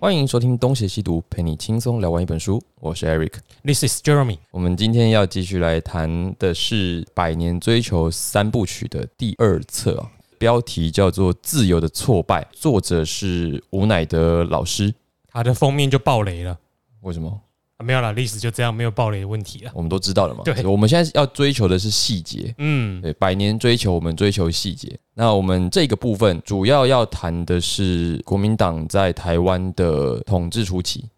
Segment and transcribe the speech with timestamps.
[0.00, 2.62] 欢迎收听《东邪西毒》，陪你轻松聊完一本书。
[2.78, 4.38] 我是 Eric，This is Jeremy。
[4.52, 10.08] 我们今天要继续来谈的是《百年追求三部曲》的第二册啊，
[10.38, 14.94] 标题叫做《自由的挫败》，作者是吴乃德老师。
[15.26, 16.56] 他的封面就爆雷了
[17.00, 17.40] 为什么？
[17.78, 19.70] 啊，没有了，历史就这样，没有暴雷的问题了。
[19.72, 20.42] 我们都知道了嘛。
[20.44, 22.52] 对我们现在要追求的是细节。
[22.58, 24.98] 嗯，对，百年追求，我们追求细节。
[25.14, 31.08] 那我们这个部分主要要谈的是国民党在台湾的统治初期。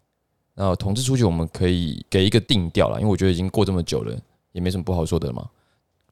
[0.53, 4.15] 那统治初期，我们可以给一个定调了，因为我觉得已经过这么久了，
[4.51, 5.49] 也没什么不好说的了嘛。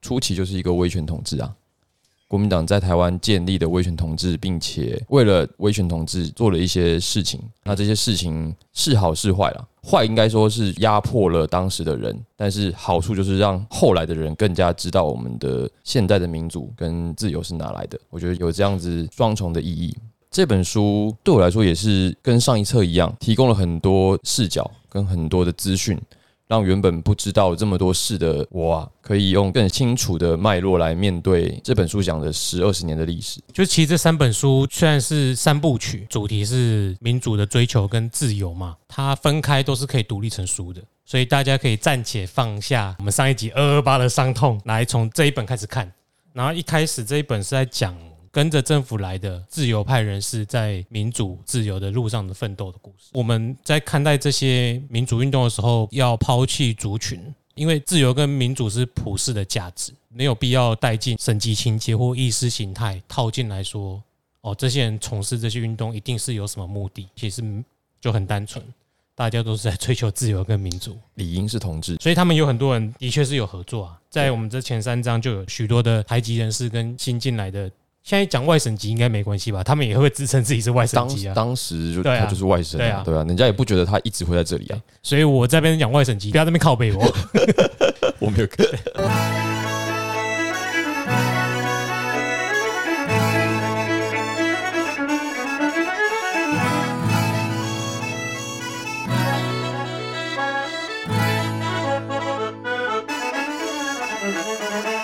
[0.02, 1.54] 初期就是一个威权统治啊，
[2.30, 7.42] 国民党在台湾建立的威权统治，并且为了威权统治做了一些事情。
[7.64, 9.68] 那这些事情是好是坏啦？
[9.84, 18.00] 坏应该说是压迫了当时的人，但是好处就是让后来的人更加知道我们的现代的民主跟自由是哪来的。
[18.12, 19.98] 我觉得有这样子双重的意义。
[20.30, 26.00] 这本书对我来说也是跟上一册一样，提供了很多视角跟很多的资讯，
[26.50, 33.40] 让原本不知道这么多事的我啊，可以用更清楚的脉络来面对这本书讲的十二十年的历史。
[33.54, 45.92] 就其实这三本书虽然是三部曲，主题是民主的追求跟自由嘛，它分开都是可以独立成书的，所以大家可以暂且放下我们上一集二二八的伤痛，来从这一本开始看。
[46.34, 47.96] 然后一开始这一本是在讲
[48.32, 53.10] 跟着政府来的自由派人士在民主自由的路上的奋斗的故事。
[53.14, 64.02] 我们在看待这些民主运动的时候，要抛弃族群，因为自由跟民主是普世的价值，没有必要带进省级情节或意识形态套进来说，
[64.42, 67.44] 哦，这些人从事这些运动一定是有什么目的，其实
[68.00, 68.64] 就很单纯，
[69.16, 70.96] 大家都是在追求自由跟民主。
[71.16, 77.70] 理应是同志，所以他们有很多人的确是有合作啊，在我们这前三章就有许多的台籍人士跟新进来的，
[78.10, 79.64] 现在讲外省籍应该没关系吧？
[79.64, 81.34] 他们也会自称自己是外省籍啊。
[81.36, 84.82] 当时就啊他就是外省、啊，对啊对啊，人家也不觉得他一直会在这里啊。
[85.04, 87.04] 所以我这边讲外省籍，不要在那边靠背我。
[88.18, 88.48] 我没有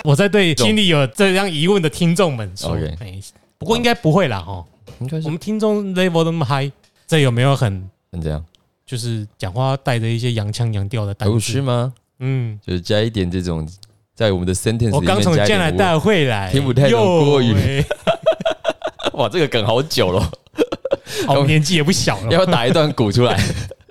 [0.06, 3.18] 我在对心里有这样疑问的听众们说 OK 哎
[3.58, 4.64] 不过应该不会啦哦。
[5.00, 6.70] 应该是我们听众 level 那么 high，
[7.06, 8.42] 这有没有很很这样，
[8.86, 11.60] 就是讲话带着一些洋腔洋调的单词？
[11.60, 11.92] 吗？
[12.20, 13.68] 嗯，就是加一点这种
[14.14, 17.84] 在我们的 sentence 里我刚从面加一点加拿大会来，听不太懂国语
[19.14, 20.30] 哇，这个梗好久了，
[21.28, 22.28] 哦，年纪也不小了。
[22.32, 23.38] 要不要打一段鼓出来？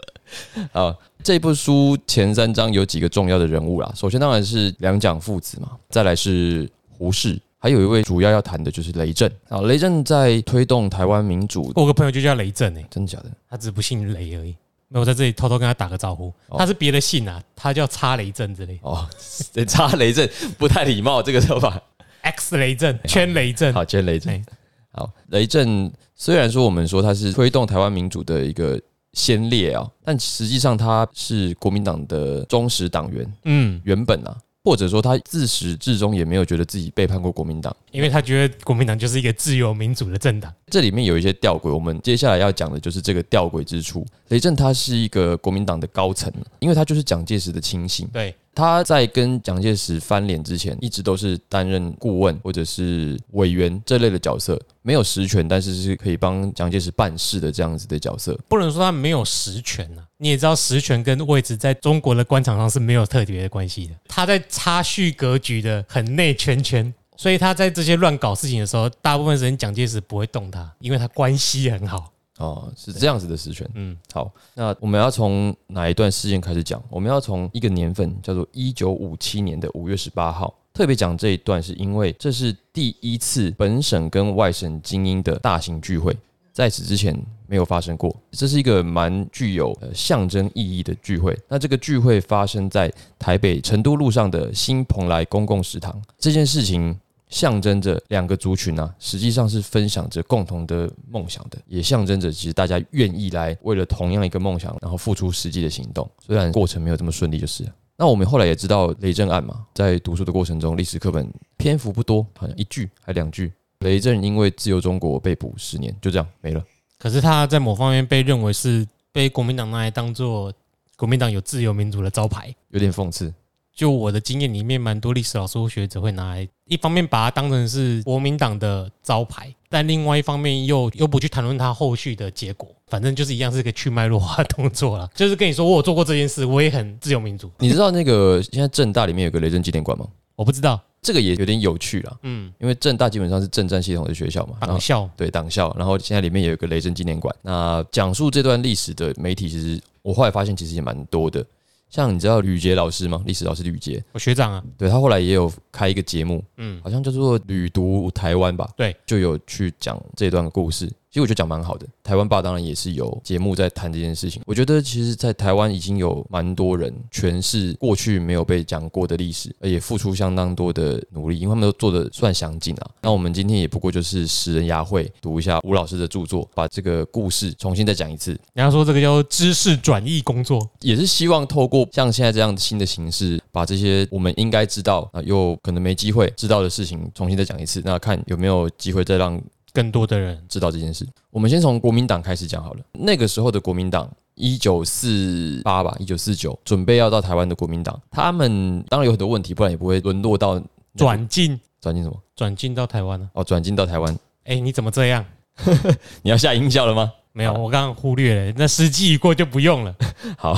[0.71, 3.91] 好，这部书前三章有几个重要的人物啦。
[3.95, 9.61] 首先当然是两蒋父子嘛，再来是胡适，还有一位主要要谈的就是雷震啊。
[9.61, 13.31] 雷震在推动台湾民主，我有个朋友就叫雷震诶，真的假的？
[13.49, 14.55] 他只不姓雷而已。
[14.87, 19.09] 没有我在这里偷偷跟他打个招呼，哦他是别的姓啊，他叫叉雷震之类哦，
[19.51, 21.81] 对，插雷震不太礼貌，这个说法。
[22.21, 23.73] ，X 雷震、圈雷震。
[23.73, 24.45] 好，圈雷震哎。
[24.91, 28.79] 好，雷震虽然说我们说他是推动台湾民主的一个
[29.15, 37.75] 先烈啊，但实际上他是国民党的忠实党员，嗯，原本啊，或者说他自始至终也没有觉得自己背叛过国民党。
[37.91, 40.53] 因为他觉得国民党就是一个自由民主的政党。
[40.71, 44.05] 这里面有一些吊诡，我们接下来要讲的就是这个吊诡之处。
[44.29, 48.07] 雷震他是一个国民党的高层，因为他就是蒋介石的亲信。
[48.11, 58.35] 对，他在跟蒋介石翻脸之前，一直都是担任顾问或者是委员这类的角色，没有实权，但是是可以帮蒋介石办事的这样子的角色。
[58.49, 63.93] 不能说他没有实权呐、你也知道，实权跟位置在中国的官场上是没有特别的关系的。
[64.07, 72.11] 他在插叙格局的很内圈圈，所以他在这些乱搞事情的时候，大部分时间蒋介石不会动他，因为他关系很好。
[72.37, 73.65] 哦，是这样子的实权。
[73.75, 76.83] 嗯，好，那我们要从哪一段事件开始讲？
[76.89, 80.53] 我们要从一个年份，叫做一九五七年的五月十八号。
[80.73, 86.13] 特别讲这一段，是因为这是第一次本省跟外省精英的大型聚会，
[86.51, 87.17] 在此之前
[87.47, 88.13] 没有发生过。
[88.31, 91.33] 这是一个蛮具有呃象征意义的聚会。
[91.47, 95.97] 那这个聚会发生在台北成都路上的新蓬莱公共食堂。
[96.19, 96.99] 这件事情
[97.29, 106.09] 象征着两个族群啊，实际上是分享着共同的梦想的，也象征着其实大家愿意来为了同样一个梦想，然后付出实际的行动。
[106.25, 107.69] 虽然过程没有这么顺利，就是了。
[107.97, 113.51] 那我们后来也知道雷震案嘛，在读书的过程中，历史课本篇幅不多，好像一句还两句。
[113.79, 116.63] 雷震因为自由中国被捕十年，就这样没了。
[116.97, 120.51] 可是他在某方面被认为是被国民党拿来当做
[120.95, 122.53] 国民党有自由民主的招牌。
[122.69, 123.33] 有点讽刺。
[123.75, 135.09] 就我的经验里面，蛮多历史老师或学者会拿来，一方面把它当成是国民党的招牌，但另外一方面又又不去谈论它后续的结果，反正就是一样是个去脉络化的动作了。
[135.13, 137.51] 就是跟你说，我有做过这件事，我也很自由民主。
[137.59, 140.07] 你知道那个现在正大里面有个雷震纪念馆吗？
[140.37, 147.33] 我不知道，这个也有点有趣啦，嗯，因为正大基本上是政战系统的学校嘛，党校对党校，然后现在里面也有一个雷震纪念馆。
[147.41, 151.45] 那讲述这段历史的媒体，其实我后来发现其实也蛮多的。
[151.89, 153.23] 像你知道吕杰老师吗？
[153.25, 160.91] 历史老师吕杰，我学长啊，对他后来也有开一个节目，嗯，好像叫做《旅读台湾》吧，对，就有去讲这段故事。
[161.15, 161.87] 其实我觉得讲蛮好的。
[162.03, 164.41] 台湾爸当然也是有节目在谈这件事情。
[164.45, 172.91] 我觉得其实，在台湾已经有蛮多人诠释过去没有被讲过的历史，而且付出相当多的努力，因为他们都做的算详尽啊。
[173.01, 178.31] 那我们今天也不过就是拾人牙慧，读一下吴老师的著作，把这个故事重新再讲一次。
[178.51, 187.81] 人家说这个叫知识转译工作，也是希望透过像现在这样新的形式，把这些我们应该知道啊，又可能没机会知道的事情重新再讲一次。
[187.85, 189.41] 那看有没有机会再让
[189.75, 191.05] 更多的人知道这件事。
[191.29, 192.79] 我们先从国民党开始讲好了。
[192.93, 200.61] 那个时候的国民党，一九四八吧，一九四九，准备要到台湾的国民党，他们当然有很多问题，不然也不会沦落到
[200.95, 203.29] 转进转进什么转进到台湾了。
[203.33, 204.17] 哦，转进到台湾。
[204.45, 205.25] 哎，你怎么这样？
[206.23, 207.11] 你要下音效了吗？
[207.33, 208.53] 没有，我刚刚忽略了。
[208.55, 209.93] 那时机一过就不用了。
[210.39, 210.57] 好，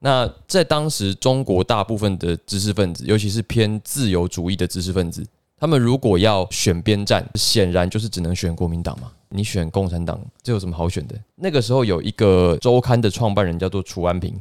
[0.00, 5.26] 那在当时中国大部分的知识分子，尤其是偏自由主义的知识分子，
[5.60, 9.12] 他们如果要选边站，显然就是只能选国民党嘛。
[9.28, 11.14] 你选共产党，这有什么好选的？
[11.36, 14.40] 那个时候有一个周刊的创办人叫做楚安平，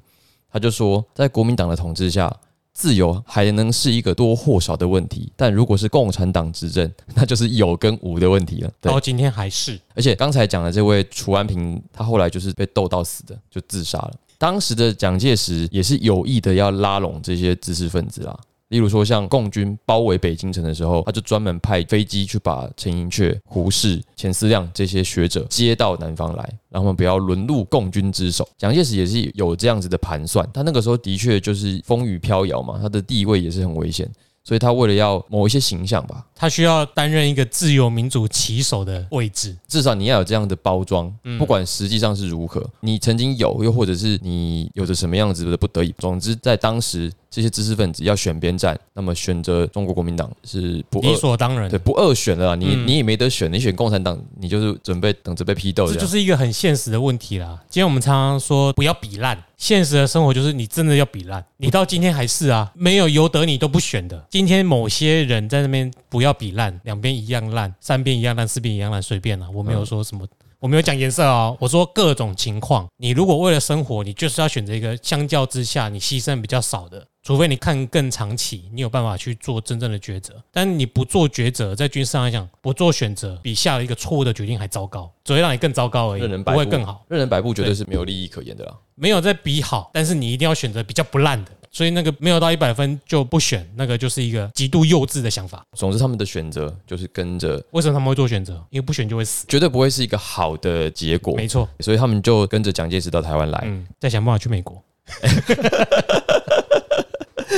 [0.49, 2.33] 他就说，在国民党的统治下，
[2.73, 8.71] 自由还能是一个多或少的问题，但如果是共产党执政， 那就是有跟无的问题了。
[8.79, 14.13] 对到，今天还是而且刚才讲的这位楚安平，他后来就是被斗到死的，就自杀了。
[14.37, 18.39] 当时的蒋介石也是有意的要拉拢这些知识分子啦。
[18.69, 28.47] 例如说，像共军包围北京城的时候，他就专门派飞机去把陈寅恪、胡适、钱思亮这些学者接到南方来，让他们不要沦入共军之手。
[28.57, 34.07] 蒋介石也是有这样子的盘算，他那个时候的确就是风雨飘摇嘛，他的地位也是很危险，
[34.43, 39.57] 所以他为了要某一些形象吧，他需要担任一个自由民主旗手的位置。
[39.67, 55.93] 至少你要有这样的包装，不管实际上是如何，你曾经有，又或者是你有着什么样子的不得已，总之在当时这些知识分子要选边站，那么选择中国国民党是不理，所当然对，不二选了啦，你嗯你也没得选，你选共产党，你就是准备等着被批斗这。
[55.93, 57.59] 这就是一个很现实的问题啦。
[57.69, 64.25] 今天我们常常说不要比烂，现实的生活就是你真的要比烂，你到今天还是啊，没有由得你都不选的。
[64.29, 70.25] 今天某些人在那边不要比烂，两边一样烂，三边一样烂，四边一样烂，随便啦，我没有说什么。
[70.59, 72.85] 我没有讲颜色哦，我说各种情况。
[72.97, 80.33] 你如果为了生活，你就是要选择一个相较之下你牺牲比较少的，除非你看更长期，你有办法去做真正的抉择。
[80.51, 87.05] 但你不做抉择，在军事上来讲，不做选择，比下了一个错误的决定还糟糕，只会让你更糟糕而已不会更好。
[87.09, 88.73] 任人摆布绝对是没有利益可言的啦。
[88.95, 91.51] 没有在比好，但是你一定要选择比较不烂的。
[91.71, 95.63] 所以那个没有到一百分就不选，那个就是一个极度幼稚的想法。
[95.77, 98.53] 总之，他们的选择就是跟着，为什么他们会做选择？
[98.71, 99.45] 因为不选就会死。
[99.47, 101.35] 绝对不会是一个好的结果。
[101.35, 103.63] 没错，所以他们就跟着蒋介石到台湾来。
[103.67, 104.83] 嗯，再想办法去美国，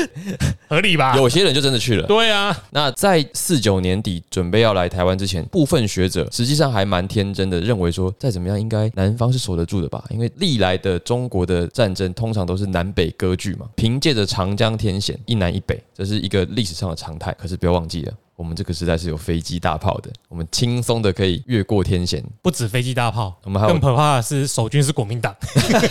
[0.68, 1.16] 合理吧？
[1.16, 2.08] 有些人就真的去了。
[2.08, 10.04] 对啊，那在四九年底准备要来台湾之前，部分学者实际上还蛮天真的，认为说再怎么样，应该南方是守得住的吧？
[10.10, 17.36] 因为历来的中国的战争通常都是南北割据嘛，凭借着长江天险，一南一北，这是一个历史上的常态。
[17.38, 18.14] 可是不要忘记了。
[18.42, 22.24] 我们这个时代是有飞机大炮的，我们轻松的可以越过天险。
[22.42, 25.36] 不止飞机大炮，我们还有更可怕的是守军是国民党，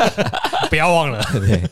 [0.69, 1.23] 不要忘了，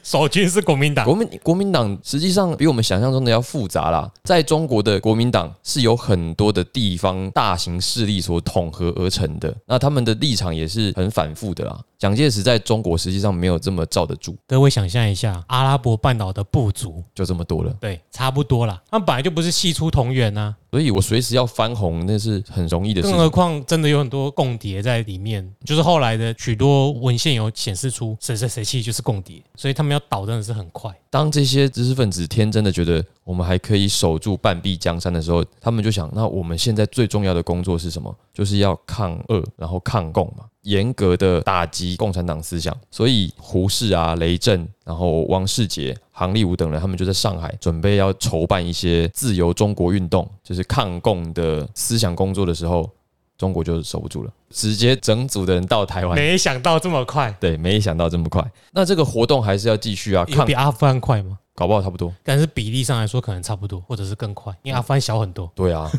[0.05, 1.05] 守军是国民党。
[1.05, 4.09] 国民国民党实际上比我们想象中的要复杂啦。
[4.23, 11.77] 在中国的国民党是有很多的地方大型势力所统合而成的，那他们的立场也是很反复的啦。
[11.99, 17.75] 蒋介石在中国实际上没有这么罩得住，各位想象一下，阿拉伯半岛的部族，就这么多了。
[17.81, 18.81] 对，差不多啦。
[18.89, 23.31] 他们本来就不是系出同源呐、所以我随时要翻红，那是很容易的事更何情。
[23.31, 30.95] 况真的有很多共谍在里面，就是后来的许多文献有显示出谁谁谁其实就是共谍，所以他们要倒真的是很快。
[31.11, 38.15] 当这些知识分子天真的觉得我们还可以守住半壁江山的时候，他们就想，那我们现在最重要的工作是什么？
[38.35, 42.77] 就是要抗恶，然后抗共嘛，严格的打击共产党思想。
[42.91, 52.91] 所以胡适啊、雷震，然后王世杰、杭立武等人，他们就在上海准备要筹办一些自由中国运动，就是抗共的思想工作的时候，
[53.37, 56.17] 中国就守不住了，直接整组的人到台湾。
[56.17, 58.43] 没想到这么快，对，没想到这么快。
[58.73, 61.39] 那这个活动还是要继续啊，抗比阿富汗快吗？
[61.55, 62.11] 搞不好差不多。
[62.25, 65.53] 但是比例上来说可能差不多，或者是更快，因为阿富汗小很多。
[65.55, 65.93] 对啊，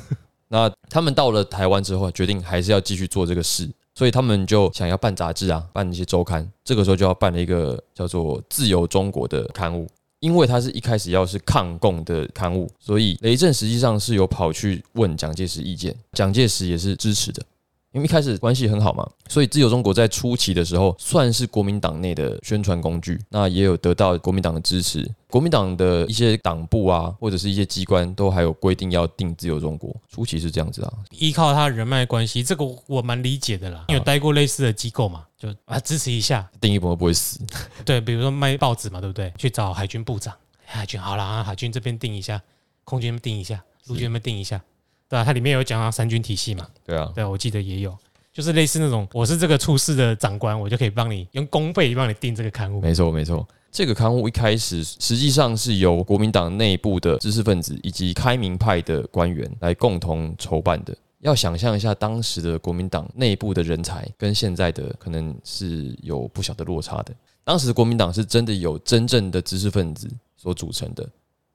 [0.47, 3.69] 那他们到了台湾之后，决定还是要继续做这个事，
[3.99, 6.49] 所以他们就想要办杂志啊，办一些周刊。
[6.63, 9.85] 这个时候就要办了一个叫做《自由中国》的刊物，
[10.21, 17.43] 因为它是一开始要是抗共的刊物，所以雷震实际上是有跑去问蒋介石意见，蒋介石也是支持的。
[17.91, 25.09] 因为一开始关系很好嘛，所以自由中国在初期的时候算是国民党内的宣传工具，那也有得到国民党的支持。
[25.27, 30.93] 国民党的一些党部啊，或者是一些机关都还有规定要定自由中国，初期是这样子啊。
[31.11, 33.85] 依靠他人脉关系，这个我蛮理解的啦。
[33.87, 36.47] 有待过类似的机构嘛，就啊支持一下。
[36.61, 37.39] 定一本不会死，
[37.85, 39.33] 对，比如说卖报纸嘛，对不对？
[39.37, 42.41] 去找海军部长，海军好了啊，海军这边定一下，
[42.83, 44.61] 空军定一下，陆军那边定一下。
[45.09, 46.67] 对啊，它里面有讲到三军体系嘛？
[46.85, 47.97] 对啊，对啊，我记得也有，
[48.31, 52.79] 就是类似那种，我是这个处事的长官，我就可以帮你用公费帮你订这个刊物。
[52.79, 53.45] 没错，没错。
[53.71, 60.95] 这个刊物一开始实际上是由国民党内部的知识分子以及开明派的官员来共同筹办的。
[61.19, 67.13] 要想象一下当时的国民党内部的人才跟现在的可能是有不小的落差的。
[67.43, 71.07] 当时的国民党是真的有真正的知识分子所组成的。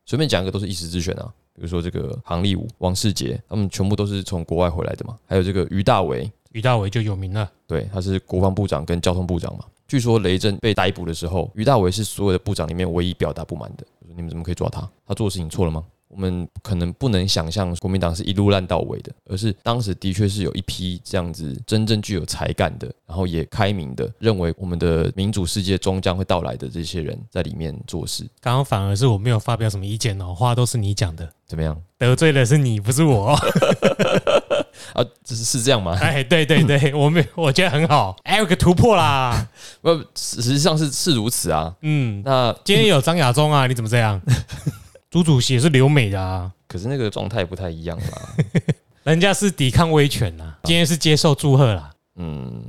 [0.06, 1.32] 随便讲一个都是一时之选啊。
[1.54, 5.16] 比如说这个杭立武、王世杰，他们全部都是从国外回来的嘛。
[5.26, 9.64] 还有这个于大为，于大为就有名了，对，他是国防部长跟交通部长嘛。
[9.86, 14.80] 据说雷震被逮捕的时候，于大为是所有的部长里面唯一表达不满的，你们怎么可以抓他？
[15.06, 15.84] 他做的事情错了吗？
[16.14, 28.22] 我们可能不能想象国民党是一路烂到尾的，而是当时的确是有一批这样子真正具有才干的，然后也开明的，认为我们的民主世界终将会到来的这些人在里面做事。
[28.40, 31.76] 刚刚反而是我没有发表什么意见哦，话都是你讲的，怎么样？
[31.98, 33.30] 得罪的是你，不是我
[34.94, 35.04] 啊？
[35.24, 35.98] 是是这样吗？
[36.00, 39.48] 哎，对对对，我们我觉得很好，哎，有个突破啦。
[39.82, 41.74] 不，实际上是是如此啊。
[41.80, 44.20] 嗯，那今天有张亚中啊，你怎么这样？
[45.14, 48.34] 朱主席也是留美的啊，可是那个状态不太一样啦。
[49.04, 51.88] 人家是抵抗威权呐，今天是接受祝贺啦。
[52.16, 52.60] 嗯，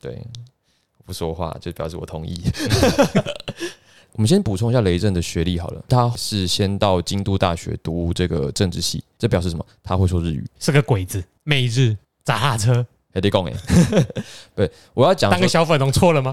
[0.00, 0.24] 对，
[1.04, 2.40] 不说话就表示我同意。
[4.14, 9.66] 我们先补充一下雷震的学历好了，他是先到京都大学读这个政治系，这表示什么？
[9.82, 13.52] 他会说日语，是个鬼子，美日砸哈车，还得讲哎。
[14.54, 16.32] 对，我要讲当个小粉红错了吗？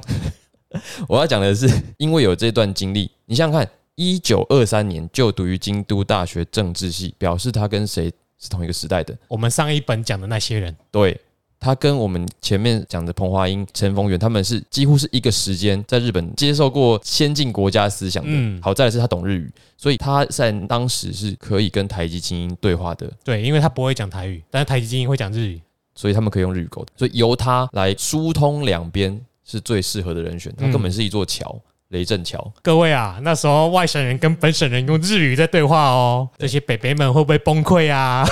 [1.10, 3.68] 我要讲的是，因为有这段经历，你想想看。
[3.98, 9.18] 一九二三年就读于京都大学政治系，表示他跟谁是同一个时代的？
[9.28, 11.20] 我们上一本讲的那些人，对
[11.60, 18.62] 他跟我们前面讲的彭华英、陈逢源，他们是几乎是一个时间在日本接受过先进国家思想的。
[18.62, 23.12] 好在是他懂日语，所以他在当时是可以跟台籍精英对话的。
[23.24, 25.60] 对，因为他不会讲台语，但是台籍精英会讲日语，
[25.96, 26.94] 所以他们可以用日语沟通。
[26.96, 30.54] 所以由他来疏通两边是最适合的人选。
[30.56, 31.60] 他根本是一座桥。
[31.90, 38.26] 雷震桥，各位啊，那时候外省人跟本省人用日语在对话哦，这些北北们会不会崩溃啊？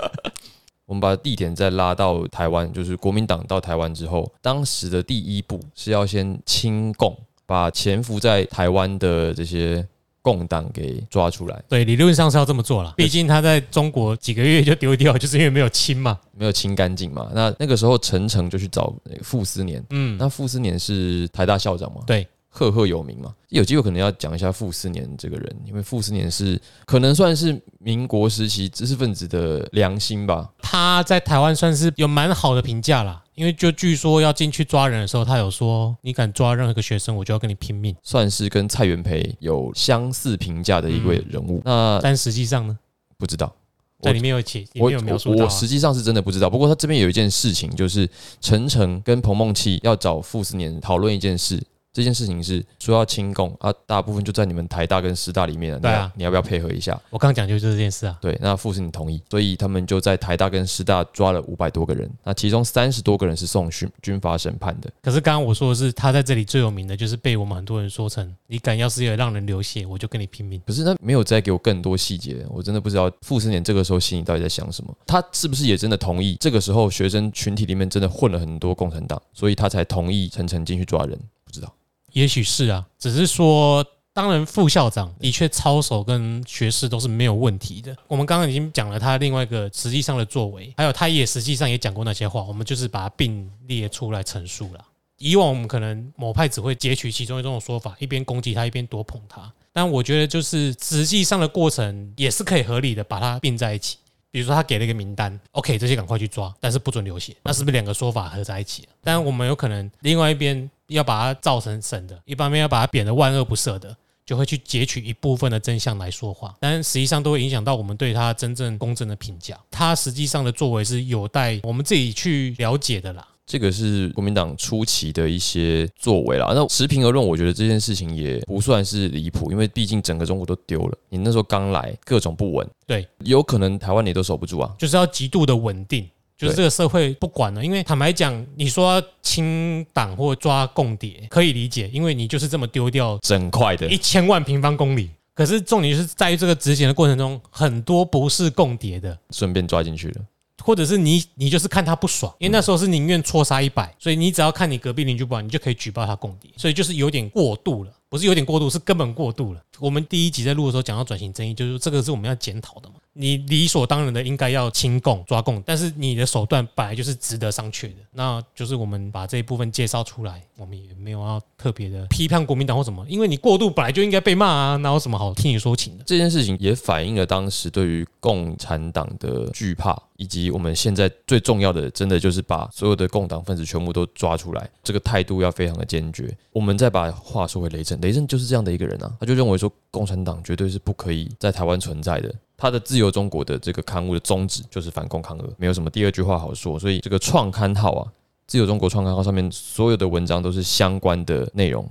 [0.84, 9.86] 我们把地点再拉到台湾，就是国民党到台湾之后，当时的第一步是要先清共，把潜伏在台湾的这些
[10.20, 11.62] 共党给抓出来。
[11.68, 17.30] 对，理论上是要这么做了，毕竟他在中国几个月就丢掉，就是因为没有清嘛，没有清干净嘛。
[17.32, 22.02] 那那个时候陈诚就去找傅斯年，嗯，那傅斯年是台大校长嘛？
[22.06, 22.26] 对。
[22.52, 30.50] 赫赫有名嘛，有机会可能要讲一下傅斯年这个人，因为傅斯年是可能算是民国时期知识分子的良心吧。
[30.60, 41.62] 他在台湾算是有蛮好的评价啦，因为就据说要进去抓人的时候，他有说你敢抓任何一个学生，我就要跟你拼命，算是跟蔡元培有相似评价的一位人物。
[41.64, 42.76] 那但实际上呢？
[43.16, 43.54] 不知道，
[44.00, 46.50] 在里面有写，里面有描述我实际上是真的不知道。
[46.50, 48.08] 不过他这边有一件事情，就是
[48.40, 51.62] 陈诚跟彭梦琪要找傅斯年讨论一件事。
[51.92, 55.80] 这件事情是说要清共啊，大部分就在你们台大跟师大里面。
[55.80, 57.00] 对啊，你要不要配合一下？
[57.10, 58.16] 我刚讲就是这件事啊。
[58.20, 64.90] 对，那傅斯你同意，所以他们就在台大跟师大抓了五百多个人，那其中三十多个人是送军军法审判的。
[65.02, 70.60] 可是刚刚我说的是，他在这里最有名的就是被我们很多人说成，你敢要是有让人流血，我就跟你拼命。
[70.66, 74.94] 可是他没有再给我更多细节，我真的不知道傅斯年这个时候心里到底在想什么。
[75.06, 76.36] 他是不是也真的同意？
[76.40, 81.18] 这个时候学生群体里面真的混了很多共产党，所以他才同意陈诚进去抓人？
[81.50, 81.72] 不知道。
[82.12, 87.96] 也许是啊，只是说，当然副校长的确操守跟学识都是没有问题的。
[88.06, 94.84] 我们刚刚已经讲了他另外一个实际上的作为，还有他也实际上也讲过那些话，我们就是把它并列出来陈述了。
[95.18, 99.52] 以往我们可能某派只会截取其中一种说法，一边攻击他，一边多捧他。
[99.72, 103.98] 但我觉得就是实际上的过程也是可以合理的把它并在一起。
[104.32, 108.88] 比如说他给了一个名单，OK，这些赶快去抓，但是不准流血，那是不是两个说法合在一起？
[109.02, 119.58] 但我们有可能另外一边要把它造成神的，一方面要把它贬得万恶不赦的，就会去截取一部分的真相来说话，但实际上都会影响到我们对他真正公正的评价。
[119.70, 123.26] 他实际上的作为是有待我们自己去了解的啦。
[123.46, 126.52] 这个是国民党初期的一些作为啦。
[126.54, 130.96] 那持平而论，我觉得这件事情也不算是离谱，因为毕竟整个中国都丢了。
[131.08, 134.72] 你那时候刚来，各种不稳，对，有可能台湾你都守不住啊。
[134.78, 136.08] 就是要极度的稳定，
[136.40, 137.64] 就是对这个社会不管了。
[137.64, 145.10] 因为坦白讲，你说清党或抓共谍可以理解，因为你就是这么丢掉整块的一千万平方公里。
[145.34, 150.22] 可是重点就是在于这个执行的过程中，很多不是共谍的，顺便抓进去了。
[150.62, 159.62] 或者是你你就是看他不爽，因为那时候是宁愿错杀一百，所以你只要看你隔壁邻居不爽，你就可以举报他共谍，所以就是有点过度了，不是有点过度，是根本过度了。
[159.78, 162.96] 我们第一集在录的时候讲到转型正义，就是这个是我们要检讨的嘛。
[163.12, 167.96] 你理所当然的应该要清共抓共，但是你的手段本来就是值得商榷的。
[168.12, 176.04] 那就是我们把这一部分介绍出来，我们也没有要特别的批判国民党或什么，因为你过度本来就应该被骂啊，哪有什么好听你说情的？
[176.06, 186.32] 这件事情也反映了当时对于共产党的惧怕，以及我们现在最重要的，真的就是把所有的共党分子全部都抓出来，这个态度要非常的坚决。
[186.52, 192.32] 我们再把话说回雷震，雷震就是这样的一个人啊，他就认为说共产党绝对是不可以在台湾存在的。
[192.60, 196.78] 他的自由中国的这个刊物的宗旨就是反共抗俄，没有什么第二句话好说。
[196.78, 198.12] 所以这个创刊号啊，
[198.46, 201.88] 自由中国创刊号上面所有的文章都是相关的内容。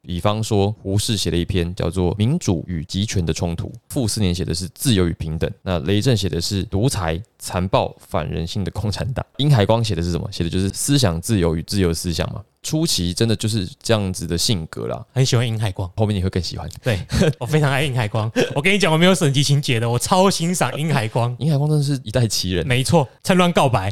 [0.00, 10.28] 比方说，胡适写了一篇叫做《民主与集权的冲突》，傅斯年写的是自由与平等，那雷震写的是独裁、残暴、反人性的共产党， 殷海光写的是什么？
[10.32, 12.42] 写的就是思想自由与自由思想嘛。
[12.60, 15.88] 初期真的就是这样子的性格啦，很喜欢殷海光。
[15.96, 16.68] 后面你会更喜欢。
[16.82, 16.98] 对
[17.38, 18.30] 我非常爱殷海光。
[18.52, 21.34] 我跟你讲，我没有省级情节的，我超欣赏殷海光。
[21.38, 22.66] 殷海光真的是一代奇人。
[22.66, 23.90] 没错，趁乱告白。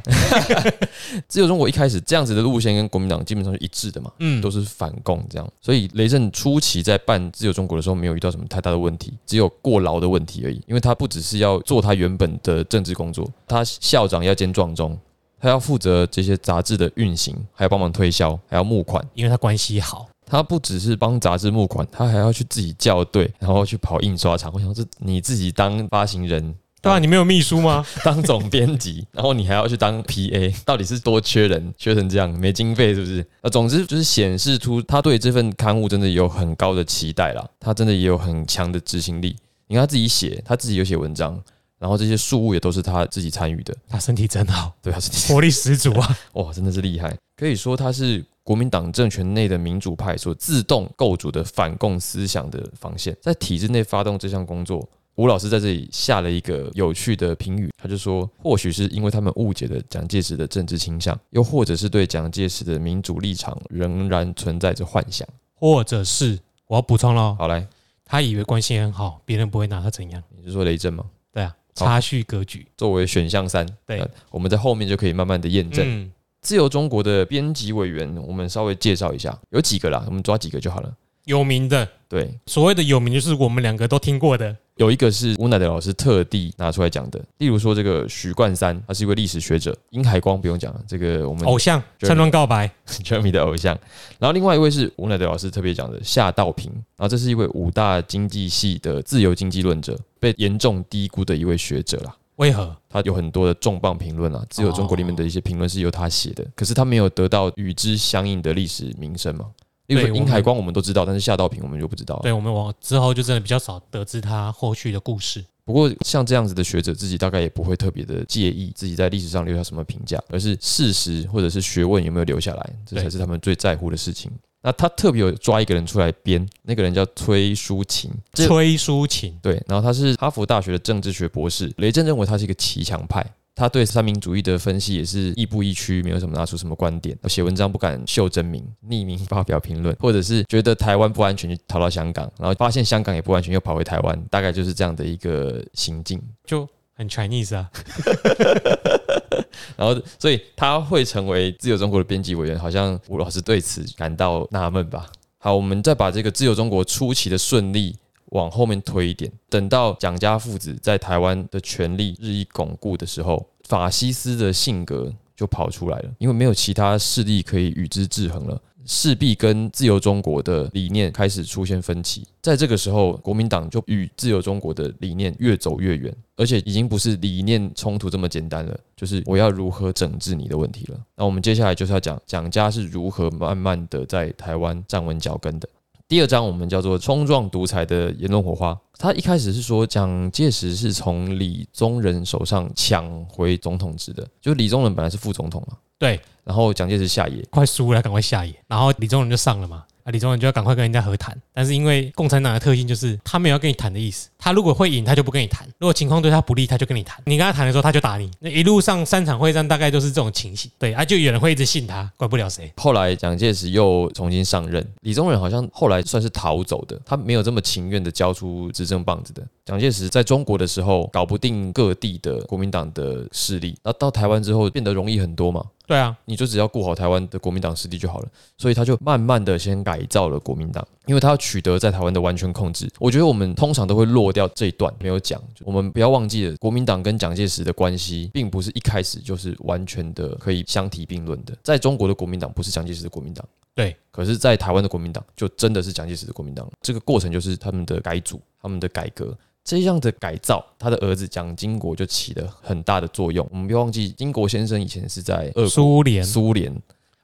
[1.28, 5.48] 自由中国一开始这样子的路线跟国民党基本上是一致的嘛，嗯，都是反共这样。
[5.62, 10.60] 所以雷震初期在办自由中国的时候，没有遇到什么太大的问题，只有过劳的问题而已。
[10.66, 14.98] 因为他不只是要做他原本的政治工作，他校长要兼撞钟，
[15.40, 19.06] 他要负责这些杂志的运行，还要帮忙推销，还要募款。
[19.14, 20.08] 因为他关系好。
[20.28, 24.50] 他不只是帮杂志募款，他还要去自己校对，然后去跑印刷厂。
[24.52, 27.86] 我想说，这你自己当发行人，对啊，你没有秘书吗？
[28.02, 33.24] 当总编辑，然后你还要去当 PA，到底是多缺人，缺成这样，没经费是不是？
[33.42, 39.36] 呃，总之就是显示出他对这份刊物真的有很高的期待啦，他真的也有很强的执行力。
[39.68, 41.40] 你看他自己写，他自己有写文章，
[41.78, 46.18] 然后这些事务也都是他自己参与的，他身体真好，对，他身体 活力十足啊！
[46.34, 54.88] 哇，真的是厉害，可以说他是国民党政权内的民主派所自动构筑的反共思想的防线，在体制内发动这项工作。
[55.16, 65.26] 吴老师在这里下了一个有趣的评语，他就说，或许是因为他们误解了蒋介石的政治倾向，又或者是对蒋介石的民主立场仍然存在着幻想。
[65.54, 67.66] 或者是我要补充了，好，来，
[68.04, 70.22] 他以为关系很好，别人不会拿他怎样。
[70.36, 71.02] 你是说雷震吗？
[71.32, 72.66] 对啊，好差序格局。
[72.76, 75.84] 作为选项三，对呃我们在后面就可以慢慢的验证。
[75.86, 76.10] 嗯，
[76.40, 80.92] 自由中国的编辑委员，我们稍微介绍一下，有几个啦，我们抓几个就好了。
[81.24, 84.56] 有名的，对，所谓的有名就是我们两个都听过的。
[84.76, 93.76] 有一个是吴乃德老师特地拿出来讲的，例如说这个许冠山，他是一位历史学者，殷海光不用讲了，这个我们偶像对趁乱告白， Jeremy 的偶像。
[94.18, 102.14] 然后另外一位是吴乃德老师特别讲的夏道平，然后这是一位武大经济系的自由经济论者，被严重低估的一位学者啦。
[102.36, 102.76] 为何？
[102.90, 109.46] 他有很多的重磅评论啊，自由中国里面的一些评论是由他写的，可是他没有得到与之相应的历史名声嘛。
[109.86, 112.22] 例如说对我们殷海光我们都知道，但是夏道平我们就不知道了。
[112.22, 115.44] 对我们往之后就真的比较少得知他后续的故事。
[115.64, 124.30] 不过像这样子的学者，自己大概也不会特别的介意自己在历史上留下什么评价，而是事实或者是学问有没有留下来，这才是他们最在乎的事情。
[124.62, 131.72] 那他特别有抓一个人出来编，那个人叫崔淑琴，崔淑琴，对，然后他是哈佛大学的政治学博士。
[131.76, 133.24] 雷震认为他是一个骑墙派，
[133.56, 137.18] 他对三民主义的分析也是亦步亦趋，没有什么拿出什么观点。
[137.24, 146.20] 写文章不敢秀真名，匿名发表评论，或者是觉得台湾不安全就逃到香港，然后发现香港也不安全又跑回台湾，大概就是这样的一个行径。
[146.44, 147.70] 就很 Chinese 啊。
[149.74, 155.06] 然后，所以他会成为自由中国的编辑委员，好像吴老师对此感到纳闷吧。
[155.38, 157.96] 好，我们再把这个自由中国初期的顺利
[158.30, 168.60] 往后面推一点，等到蒋家父子在台湾的权力日益巩固的时候，法西斯的性格就跑出来了，因为没有其他势力可以与之制衡了。
[168.88, 181.00] 势必跟自由中国的理念开始出现分歧，在这个时候，国民党就与自由中国的理念越走越远，而且已经不是理念冲突这么简单了，就是我要如何整治你的问题了。
[181.16, 185.68] 那我们接下来就是要讲蒋家是如何慢慢的在台湾站稳脚跟的。
[186.08, 188.78] 第二章我们叫做冲撞独裁的言论火花。
[188.96, 199.84] 他一开始是说蒋介石是从李宗仁手上抢回总统职的，就李宗仁本来是副总统嘛，对，然后蒋介石下野，快输了，赶快下野，然后李宗仁就上了嘛。
[200.04, 207.20] 啊，李宗仁就要赶快跟人家和谈，但是因为共产党的特性就是他没有要跟你谈的意思，他如果会赢，他就不跟你谈；如果情况对他不利，他就跟你谈。
[207.26, 208.30] 你跟他谈的时候，他就打你。
[208.38, 212.72] 那一路上三场会战大概都是这种情形，对啊，就有人会一直信他，管不了谁。
[212.76, 219.42] 后来蒋介石又重新上任，李宗仁好像后来算是逃走的，他没有这么情愿的交出执政棒子的。
[219.64, 225.64] 蒋介石在中国的时候搞不定各地的国民党的势力，那到台湾之后变得容易很多嘛。
[225.88, 228.28] 对啊，你就只要顾好台湾的国民党势力就好了，
[228.58, 232.88] 所以他就慢慢的先改造了国民党，因为他要取得在台湾的完全控制。
[232.98, 241.56] 我觉得我们通常都会落掉这一段没有讲，我们不要忘记了，国民党跟蒋介石的关系并不是一开始就是完全的可以相提并论的。
[241.62, 243.42] 在中国的国民党不是蒋介石的国民党，
[243.74, 246.70] 对，可是，在台湾的国民党就真的是蒋介石的国民党。
[246.82, 249.34] 这个过程就是他们的改组，他们的改革。
[249.64, 253.44] 这样的改造，他的儿子蒋经国就起了很大的作用。
[253.50, 256.22] 我们不要忘记，经国先生以前是在俄苏联。
[256.22, 256.72] 苏联，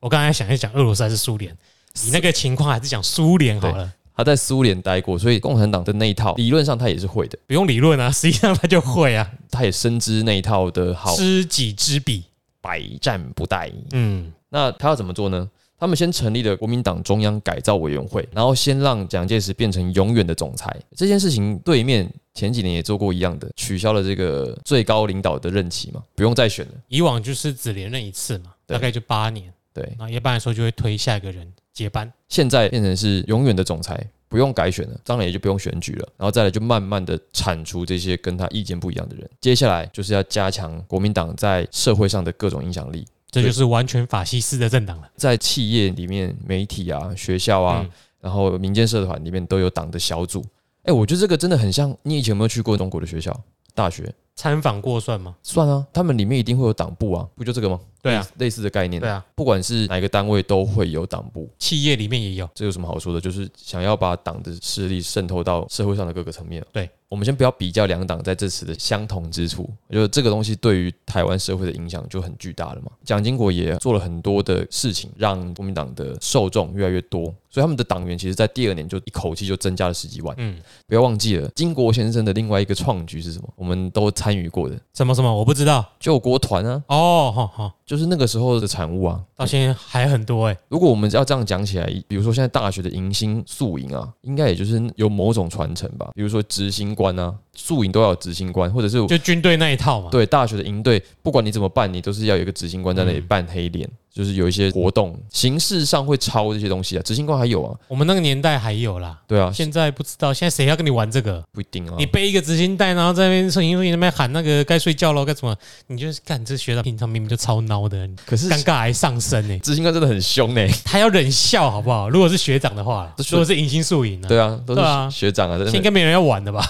[0.00, 1.56] 我刚才想一想俄罗斯还是苏联，
[2.02, 3.92] 你那个情况还是讲苏联好了。
[4.14, 7.38] 他在苏联待过，所以共产党的那一套理论上他也是会的。
[7.46, 9.30] 不用理论啊， 实际上他就会啊。
[9.50, 12.24] 他也深知那一套的好，知己知彼，
[12.60, 13.70] 百战不殆。
[13.92, 15.48] 嗯，那他要怎么做呢？
[15.78, 20.74] 他们先成立了国民党中央改造委员会，然后先让蒋介石变成永远的总裁。
[20.94, 26.72] 这件事情对面前几年也做过一样的，取消了这个最高领导的任期嘛，不用再选了。
[26.86, 29.52] 以往就是只连任一次嘛，大概就八年。
[29.74, 32.12] 对，那一般来说就会推下一个人接班。
[32.28, 36.08] 现在变成是永远的总裁，不用改选了，当然也就不用选举了。
[36.16, 39.28] 然后再来就慢慢的铲除这些跟他意见不一样的人。
[39.40, 43.06] 接下来就是要加强国民党在社会上的各种影响力。
[43.30, 45.08] 这就是完全法西斯的政党了。
[45.16, 47.86] 在企业里面、媒体啊、学校啊，
[48.20, 50.44] 然后民间社团里面都有党的小组。
[50.82, 51.96] 哎，我觉得这个真的很像。
[52.02, 53.34] 你以前有没有去过中国的学校、
[53.74, 54.12] 大学？
[54.34, 55.36] 参访过算吗？
[55.42, 57.78] 算啊，他们里面一定会有党部啊，不就这个吗？
[58.02, 59.00] 对啊，类似的概念。
[59.00, 62.48] 对啊，不管是哪个单位都会有党部，企业里面也有。
[62.54, 63.20] 这有什么好说的？
[63.20, 66.62] 就是想要把党的势力渗透到社会上的各个层面。
[66.72, 66.90] 对。
[67.12, 72.90] 我们先不要比较两党在这次的相同之处，我觉得这个东西对于台湾社会的影响就很巨大了嘛。
[73.04, 80.34] 蒋经国也做了很多的事情，让国民党的受众越来越多，所以他们的党员其实在第二年就一口气就增加了十几万。
[80.38, 83.48] 嗯，不要忘记了，经国先生的另外一个创举是什么？
[83.56, 86.82] 我们都参与过的，什么什么我不知道，救国团啊。
[86.86, 87.74] 哦，好好。
[87.84, 90.56] 就是那个时候的产物啊，到现在还很多哎。
[90.68, 96.10] 如果我们要这样讲起来，比如说现在大学的迎新宿营啊，应该也就是有某种传承吧。
[96.14, 100.08] 比如说执行官啊，宿营都要有执行官，或者是就军队那一套嘛。
[100.10, 103.88] 对，大学的营队，不管你怎么办，你都是要有一个执行官在那里扮黑脸。
[104.14, 111.42] 就是有一些活动形式上会抄这些东西啊，执行官还有啊，我们那个年代还有啦，对啊，现在不知道，现在谁要跟你玩这个？
[111.50, 115.56] 不一定啊，你背一个执行带，然后在那边摄影师那边喊那个该睡觉了，该什么？
[115.86, 119.58] 你就是干这学长平常明明就超孬的，可是尴尬还上升呢。
[119.60, 122.10] 执行官真的很凶呢，他要忍笑好不好？
[122.10, 124.28] 如果是学长的话，如果是迎新宿营呢？
[124.28, 126.62] 对啊，都是学长啊，应该没人要玩的吧？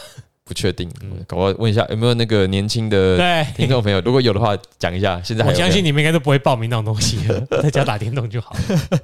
[0.52, 0.86] 不确定，
[1.26, 3.16] 搞不好问一下有没有那个年轻的
[3.56, 5.18] 听众朋友，如果有的话讲一下。
[5.24, 8.54] 现在我相信你们应该都不会报名那种东西了， 在家打电动就好。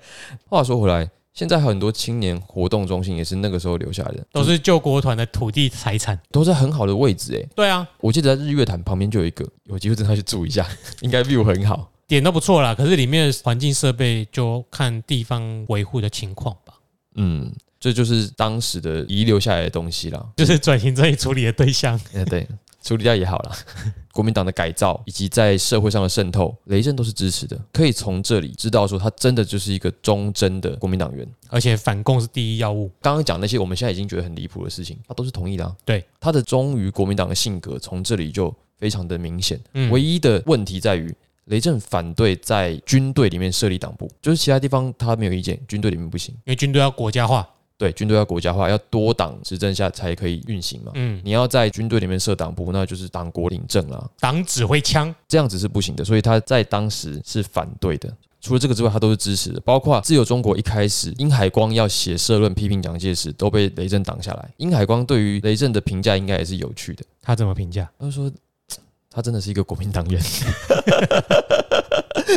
[0.47, 7.49] 话说回来，现在很多青年活动中心也是那个时候留下来的，都是救国团的土地财产，都在很好的位置哎。
[7.57, 10.67] 对啊，我记得在日月潭旁边就有一个，有机会真的去住一下，
[11.01, 12.75] 应该 view 很好，点都不错啦。
[12.75, 16.75] 可是里面的环境设备就看地方维护的情况吧。
[17.15, 17.51] 嗯。
[17.81, 21.99] 这就是当时的遗留下来的东西了，就是转型正义处理的对象。
[22.13, 22.47] 哎，对，
[22.83, 23.57] 处理掉也好了。
[24.13, 27.57] 国民党的改造以及在社会上的渗透，雷震都是支持的。
[27.73, 32.91] 可以从这里知道，说他真的就是一个忠贞的国民党员，而且反共是第一要务。
[33.01, 35.77] 刚刚讲那些我们现在已经觉得很离谱的事情，他都是同意的。
[35.85, 39.61] 对，他的忠于国民党的性格，从这里就非常的明显。
[39.93, 41.15] 唯一的问题在于，
[41.45, 47.49] 雷震反对在军队里面设立党部，就是其他地方他没有意见，军队里面不行，因为军队要国家化。
[47.79, 50.91] 对，军队要国家化，要多党执政下才可以运行嘛。
[50.97, 56.05] 嗯，你要在军队里面设党部，那就是党国领政了，党指挥枪，这样子是不行的。
[56.05, 58.13] 所以他在当时是反对的。
[58.41, 59.61] 除了这个之外，他都是支持的。
[59.61, 64.51] 包括自由中国一开始，殷海光要写社论批评蒋介石，都被雷震挡下来。
[64.57, 67.05] 殷海光对于雷震的评价应该也是有趣的。
[67.23, 67.89] 他怎么评价？
[67.99, 68.29] 他说
[69.11, 70.21] 他真的是一个国民党员。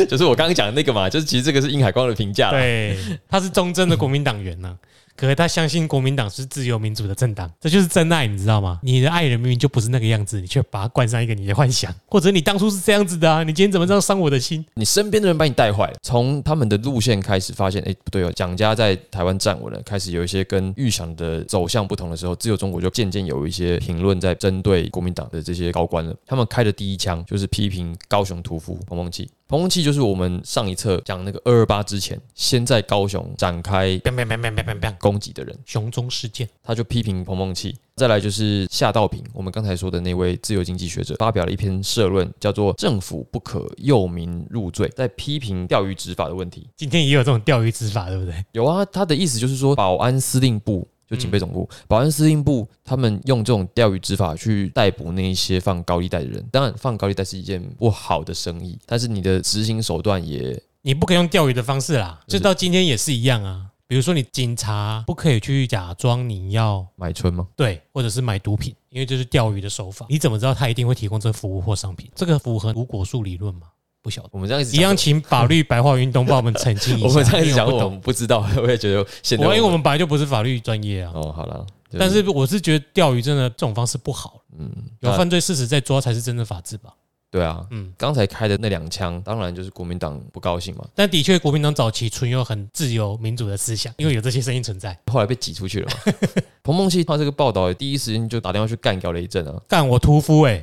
[0.08, 2.50] 就是我刚刚讲的那个嘛，就是其实这个是殷海光的评价。
[2.50, 2.96] 对，
[3.28, 4.78] 他是忠贞的国民党员呢。
[5.16, 8.80] 可是他相信国民党是自由民主的政党，这就是真爱，你知道吗？
[8.82, 14.64] 你的爱人明明就不是那个样子，你却把他冠上一个你的幻想，或者你当初是这样子的啊，你今天怎么这样伤我的心？
[14.74, 15.94] 你身边的人把你带坏了。
[16.02, 26.14] 从他们的路线开始发现，哎，不对哦，蒋家在台湾站稳了，开始有一些跟预想的走向不同的时候，自由中国就渐渐有一些评论在针对国民党的这些高官了。
[26.26, 29.30] 他们开的第一枪就是批评高雄屠夫彭梦器。
[29.52, 36.48] 彭梦器就是我们上一册讲那个二二八之前，先在高雄展开砰砰砰砰砰砰，攻击的人，熊中事件。
[36.62, 37.76] 他就批评彭梦器。
[37.94, 46.66] 再来就是夏道平，我们刚才说的那位自由经济学者，发表了一篇社论，叫做《政府不可诱民入罪》，在批评钓鱼执法的问题。
[46.74, 48.34] 今天也有这种钓鱼执法，对不对？
[48.52, 56.42] 有啊，他的意思就是说，保安司令部就警备总部，保安司令部他们用这种钓鱼执法去逮捕那一些放高利贷的人。
[56.50, 63.66] 当然，放高利贷是一件不好的生意，但是你的执行手段也，你不可以用钓鱼的方式啦，就到今天也是一样啊。
[63.86, 67.46] 比如说，你警察不可以去假装你要买春吗？
[67.54, 70.06] 对，或者是买毒品，因为这是钓鱼的手法。
[70.08, 72.10] 你怎么知道他一定会提供这个服务或商品？
[72.14, 73.66] 这个符合无果树理论吗？
[74.02, 74.28] 不晓得。
[74.32, 77.06] 我们这样一样，请法律白话运动帮我们澄清一下。
[77.08, 81.12] 我们这样子讲，我们不知道， 我也觉得现在我因为我们本来就不是法律专业啊。
[81.14, 81.64] 哦，好了，
[81.98, 86.92] 但是我是觉得钓鱼真的这种方式不好，嗯，有犯罪事实在抓才是真正法治吧。
[87.30, 94.94] 对啊，嗯嗯，刚才开的那两枪，当然就是国民党不高兴嘛，但的确，国民党早期存有很自由民主的思想，因为有这些声音存在。
[95.10, 96.12] 后来被挤出去了嘛。
[96.62, 100.62] 彭梦熙他这个报道，第一时间就打电话去干掉雷震啊，干我屠夫哎、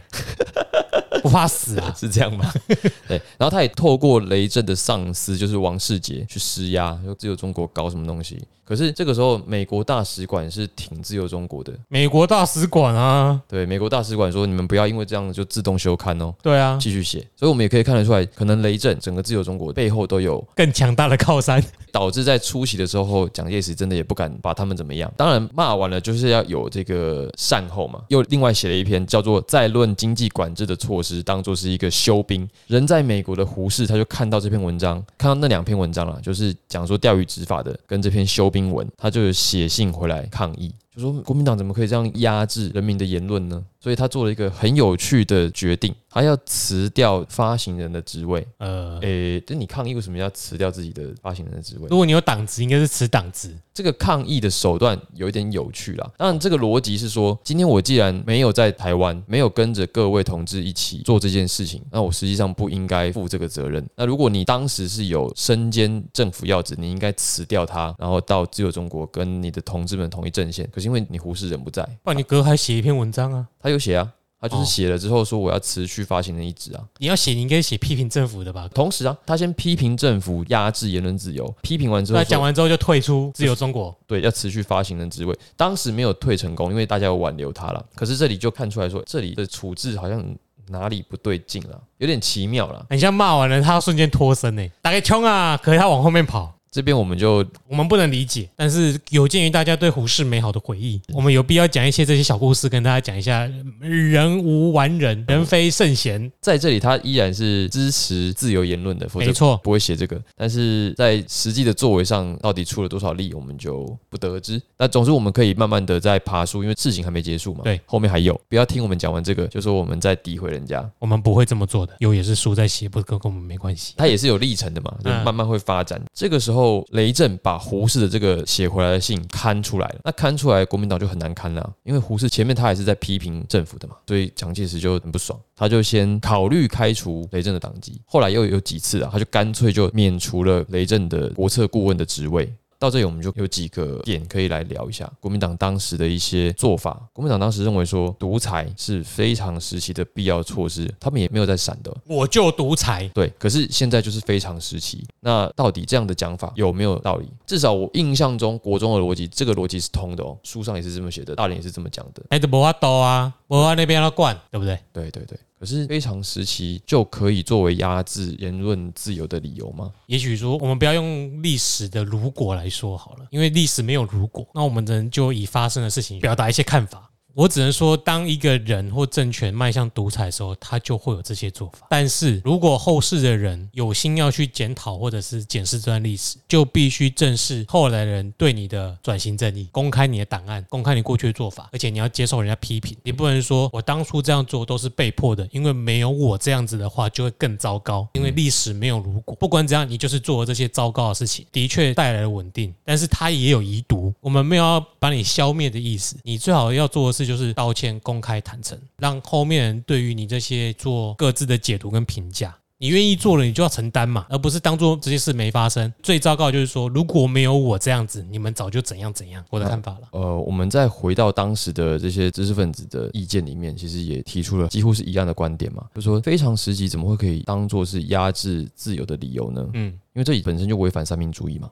[1.23, 1.93] 不怕死啊！
[1.97, 2.51] 是这样吗？
[3.07, 8.41] 对，然后他也透过雷震的上司就是王世杰去施压，说自由中国搞什么东西。
[8.63, 17.25] 可是这个时候，美国大使馆是挺自由中国的，美国大使馆啊，对，美国大使馆说你们不要因为这样就自动休刊哦，对啊，继续写。
[17.35, 21.63] 所以我们也可以看得出来，可能雷震整个自由中国背后都有更强大的靠山。
[21.91, 25.11] 导致在出席的时候，蒋介石真的也不敢把他们怎么样。
[25.17, 28.01] 当然骂完了，就是要有这个善后嘛。
[28.09, 32.47] 又另外写了一篇叫做《再论经济管制的措施》，当做是一个修兵。
[32.67, 40.73] 人在美国的胡适他就看到这篇文章，看到那两篇文章了，就是讲说钓鱼执法的跟这篇修兵文，他就写信回来抗议。
[40.95, 43.63] 就说国民党怎么可以这样压制人民的言论呢？
[43.79, 48.45] 所以他做了一个很有趣的决定，他要辞掉发行人的职位。
[48.57, 51.87] 呃，诶，那你抗议为什么要辞掉自己的发行人的职位？
[51.89, 53.55] 如果你有党职，应该是辞党职。
[53.73, 56.11] 这个抗议的手段有一点有趣啦。
[56.17, 63.87] 当然，这个逻辑是说，今天我既然没有在台湾，没有跟着各位同志一起做这件事情，那我实际上不应该负这个责任。
[63.95, 70.69] 那如果你当时是有身兼政府要职，你应该辞掉他，然后到自由中国跟你的同志们同一阵线。
[70.73, 73.47] 可是因为你胡适人不在，不然你哥还写一篇文章啊？
[73.59, 76.83] 他有写啊，他就是哦写了之后说我要辞去发行人一职啊。
[76.97, 78.67] 你要写，你应该写批评政府的吧？
[78.73, 83.95] 同时啊，他先批评政府压制言论自由，批评完之后讲完之后就退出自由中国。
[84.07, 85.37] 对，要辞去发行人职位。
[85.55, 87.85] 当时没有退成功，因为大家有挽留他了。
[87.93, 90.25] 可是这里就看出来说，这里的处置好像
[90.69, 92.85] 哪里不对劲了，有点奇妙了。
[92.89, 95.55] 很像骂完了，他瞬间脱身呢、打开枪啊！
[95.57, 98.49] 可是他往后面跑，这边我们就我们不能理解。
[98.55, 106.31] 但是有鉴于大家对胡适美好的回忆，我们有必要讲一些这些小故事，跟大家讲一下：人无完人，人非圣贤。
[106.41, 110.21] 在这里，他依然是支持自由言论的，否则没错，不会写这个。
[110.35, 114.61] 但是在实际的作为上，到底出了多少力，我们就不得而知。
[114.77, 117.61] 那总之，我们可以慢慢的在爬书，因为事情还没结束嘛。
[117.63, 120.87] 对，后面还有，不要听我们讲完这个，就说我们在诋毁人家。
[120.99, 121.95] 我们不会这么做的。
[121.99, 123.93] 有也是书在写，不跟跟我们没关系。
[123.97, 126.01] 它也是有历程的嘛，就嗯慢慢会发展。
[126.13, 142.53] 这个时候，后雷震把胡适的这个写回来的信刊出来了，那刊出来，国民党就很难堪了，因为胡适前面他也是在批评政府的嘛，所以蒋介石就很不爽，他就先考虑开除雷震的党籍，后来又有几次啊，他就干脆就免除了雷震的国策顾问的职位。
[142.79, 146.97] 到这里，我们就有几个点可以来聊一下国民党当时的一些做法。
[147.11, 151.93] 国民党当时认为说，独裁是非常时期的必要措施，他们也没有在闪的。
[152.07, 155.05] 我就独裁，对，可是现在就是非常时期。
[155.19, 157.29] 那到底这样的讲法有没有道理？
[157.45, 160.37] 至少我印象中，国中的逻辑，这个逻辑是通的哦。
[160.43, 162.23] 书上也是这么写的，大人也是这么讲的。
[162.29, 164.79] 还是博阿多啊，不阿那边要灌，对不对？
[164.93, 165.37] 对对对。
[165.59, 169.91] 可是非常时期就可以作为压制言论自由的理由吗？
[170.05, 177.08] 也许说，我们不要用历史的如果来说好了，因为历史没有如果，那我们人就以发生的事情表达一些看法。
[177.39, 181.87] 我只能说，当一个人或政权迈向独裁的时候，他就会有这些做法。
[181.89, 192.97] 但是如果后世的人有心要去检讨或者是检视这段历史，就必须正视后来人对你的转型正义，公开你的档案，公开你过去的做法，而且你要接受人家批评。
[193.03, 198.05] 你不能说我当初这样做都是被迫的，因为没有我这样子的话，就会更糟糕。
[198.15, 204.13] 因为历史没有如果，不管怎样，你就是做了这些糟糕的事情，的确带来了稳定，但是它也有遗毒。
[204.19, 212.55] 我们没有要把你消灭的意思，你最好要做的事就是道歉、公开、坦诚，让后面人对于你这些做各自的解读跟评价。
[212.81, 215.93] 你愿意做了，你就要承担嘛，而不是当做这些事没发生。
[216.01, 219.43] 最糟糕的就是说，如果没有我这样子，你们早就怎样怎样。
[219.49, 220.07] 我的看法了。
[220.13, 229.69] 呃，我们再回到当时的这些知识分子的意见里面，其实也提出了几乎是一样的观点嘛，就说非常时期怎么会可以当做是压制自由的理由呢？
[229.73, 231.69] 嗯，因为这本身就违反三民主义嘛。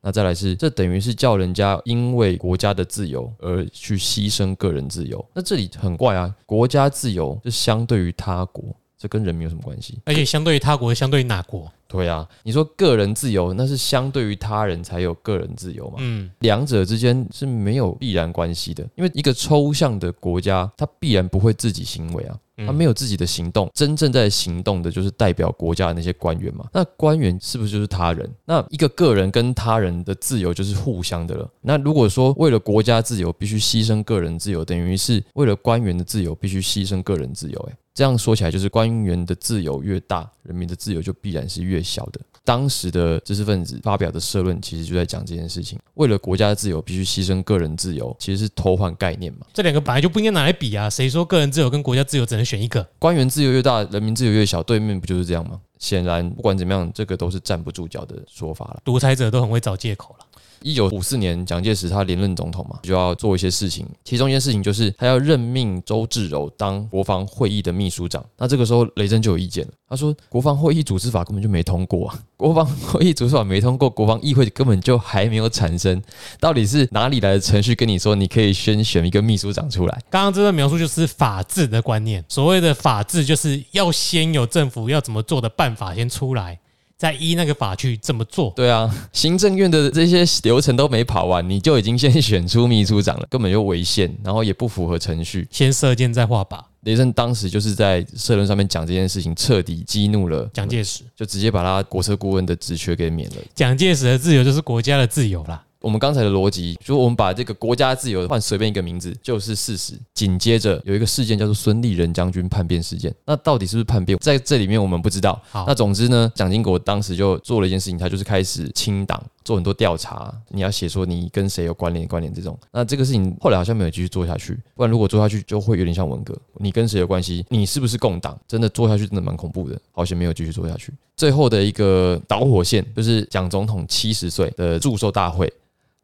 [0.00, 5.24] 那再来是，这等于是叫人家因为国家的自由而去牺牲个人自由。
[5.34, 8.64] 那这里很怪啊，国家自由是相对于他国。
[8.96, 10.00] 这跟人民有什么关系？
[10.06, 11.70] 而且相对于他国，相对于哪国？
[11.88, 15.96] 对啊，你说个人自由，那是相对于他人才有个人自由嘛？
[16.00, 26.66] 嗯，两者之间是没有必然关系的，因为一个抽象的国家，它必然不会自己行为啊，它没有自己的行动，真正在行动的就是代表国家的那些官员嘛。
[26.74, 28.30] 那官员是不是就是他人？
[28.44, 31.50] 那一个个人跟他人的自由就是互相的了。
[31.62, 37.58] 那如果说为了国家自由必须牺牲个人自由，等于是为了官员的自由必须牺牲个人自由。
[37.60, 42.20] 诶，这样说起来，就是官员的自由越大，人民的自由就必然是越小的。
[42.44, 49.40] 当时的知识分子发表的社论，其实就在讲这件事情：为了国家的自由，必须牺牲个人自由，其实是偷换概念嘛。
[49.52, 50.88] 这两个本来就不应该拿来比啊！
[50.88, 52.86] 谁说个人自由跟国家自由只能选一个？
[53.00, 55.60] 官员自由越大，人民自由越小，对面不就是这样吗？
[55.80, 58.80] 显然，不管怎么样，这个都是站不住脚的说法了。
[58.84, 60.26] 独裁者都很会找借口了。
[60.62, 63.86] 一九五四年，蒋介石他连任总统嘛，就要做一些事情。
[64.04, 68.24] 其中一件事情就是他要任命周至柔当国防会议的秘书长。
[68.36, 76.02] 那这个时候雷震就有意见了，他说：“国防会议组织法根本就没通过啊， 国防会议组织法没通过，国防议会根本就还没有产生，
[76.40, 86.58] 到底是哪里来的程序跟你说你可以先选一个秘书长出来？”刚刚这段描述就是法治的观念，所谓的法治就是要先有政府要怎么做的办法先出来。
[86.98, 95.46] 再依那个法去这么做，对啊，行政院的这些流程都没跑完，你就已经先选出秘书长了， 根本就违宪，然后也不符合程序。
[95.48, 103.36] 先射箭再画靶，雷震当时就是在社论上面讲这件事情，彻底激怒了蒋介石，就直接把他国策顾问的职缺给免了。
[103.54, 105.64] 蒋介石的自由就是国家的自由啦。
[105.80, 109.94] 我们刚才的逻辑，就我们把这个国家自由换随便一个名字就是事实。
[110.12, 115.40] 紧接着有一个事件叫做孙立人将军叛变事件，那到底是不是叛变，在这里面我们不知道。
[115.52, 120.30] 那总之呢，蒋经国当时就做了一件事情，他就是开始清党，做很多调查。
[120.50, 122.58] 你要写说你跟谁有关联，关联这种。
[122.70, 126.38] 那这个事情后来好像没有继续做下去，不然如果做下去就会有点像文革。
[126.56, 127.46] 你跟谁有关系？
[127.48, 128.38] 你是不是共党？
[128.46, 130.92] 真的做下去真的蛮恐怖的，好像没有继续做下去。
[131.16, 135.50] 最后的一个导火线就是蒋总统七十岁的祝寿大会。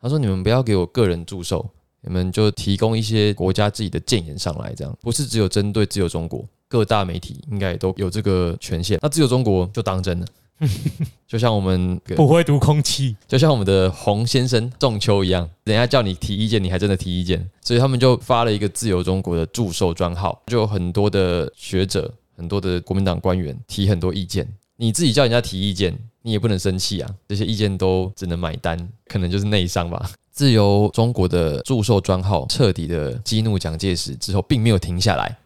[0.00, 1.68] 他说：“你们不要给我个人祝寿，
[2.00, 8.98] 你们就提供一些国家自己的谏言上来，这样不是只有针对自由中国，各大媒体应该也都有这个权限。
[9.02, 10.26] 那自由中国就当真了，
[11.26, 30.08] 就像我们不会读空气，就像我们的洪先生仲秋一样，人家叫你提意见，你还真的提意见，所以他们就发了一个自由中国的祝寿专号，就有很多的学者、很多的国民党官员提很多意见，你自己叫人家提意见。”你也不能生气啊，这些意见都只能买单，可能就是内伤吧。
[30.32, 35.36] 自由中国的祝寿专号彻底的激怒蒋介石之后，并没有停下来，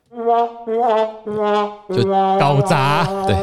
[1.89, 2.05] 就
[2.39, 3.35] 搞砸，对，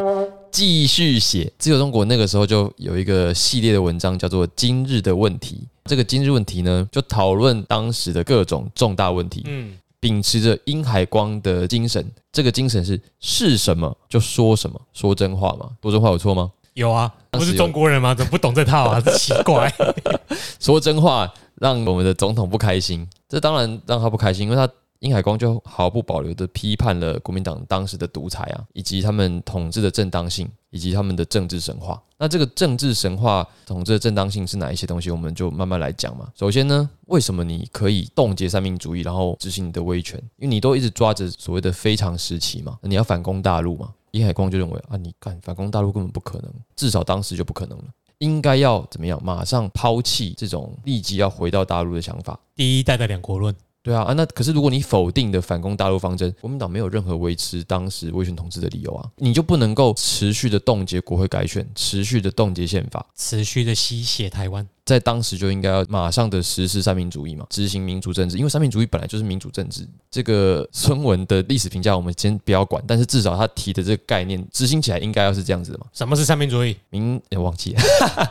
[0.56, 1.52] 继续写。
[1.58, 5.60] 自由中国那个时候就有一个系列的文章，叫做《今日的问题》。
[5.84, 9.44] 这个今日问题呢，就讨论当时的各种重大问题。
[9.48, 15.70] 嗯，秉持着殷海光的精神，这个精神是是什么就说什么，说真话嘛？
[15.82, 16.50] 说真话有错吗？
[16.74, 18.16] 有啊，不是中国人吗？
[18.16, 19.02] 怎么不懂这套啊？
[19.20, 19.70] 奇怪，
[20.62, 24.66] 说真话让我们的总统不开心，这当然让他不开心，因为他
[25.00, 32.02] 殷海光就毫不保留的批判了国民党当时的独裁啊，以及他们统治的正当性，以及他们的政治神话。
[32.18, 35.12] 那这个政治神话统治的正当性是哪一些东西？
[35.12, 36.32] 我们就慢慢来讲嘛。
[36.34, 40.18] 首先呢，为什么你可以冻结三民主义，然后执行你的威权？
[40.38, 43.94] 因为你都一直抓着所谓的非常时期嘛，你要反攻大陆嘛。
[44.12, 47.86] 殷海光就认为啊，你干反攻大陆根本不可能，至少当时就不可能了。
[48.20, 49.22] 应该要怎么样？
[49.22, 52.40] 马上抛弃这种立即要回到大陆的想法。
[52.56, 53.54] 第一代的两国论，
[53.86, 64.68] 对啊啊，那可是如果你否定的反攻大陆方针，国民党没有任何维持当时威权统治的理由啊，你就不能够持续的冻结国会改选，持续的冻结宪法，持续的吸血台湾。
[64.86, 69.88] 在当时就应该要马上的实施三民主义嘛，执行民主政治，因为三民主义本来就是民主政治。
[70.12, 75.88] 这个孙文的历史评价我们先不要管，但是至少他提的这个概念执行起来应该要是这样子的嘛。
[75.92, 76.78] 什么是三民主义？
[76.92, 77.82] 民也忘记了，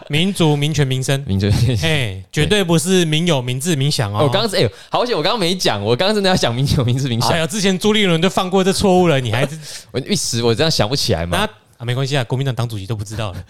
[0.08, 1.20] 民主、民权、民生。
[1.26, 1.48] 民主。
[1.82, 4.20] 哎，绝对不是民有、民治、民享哦。
[4.22, 7.30] 我刚刚是哎，好险，我刚刚没讲，我刚刚真的要讲民有、民治、民享。
[7.30, 9.58] 哎呀，之前朱立伦都犯过这错误了，你还是
[9.90, 11.38] 我一时我这样想不起来嘛？
[11.38, 13.44] 那啊，没关系啊，国民党党主席都不知道了，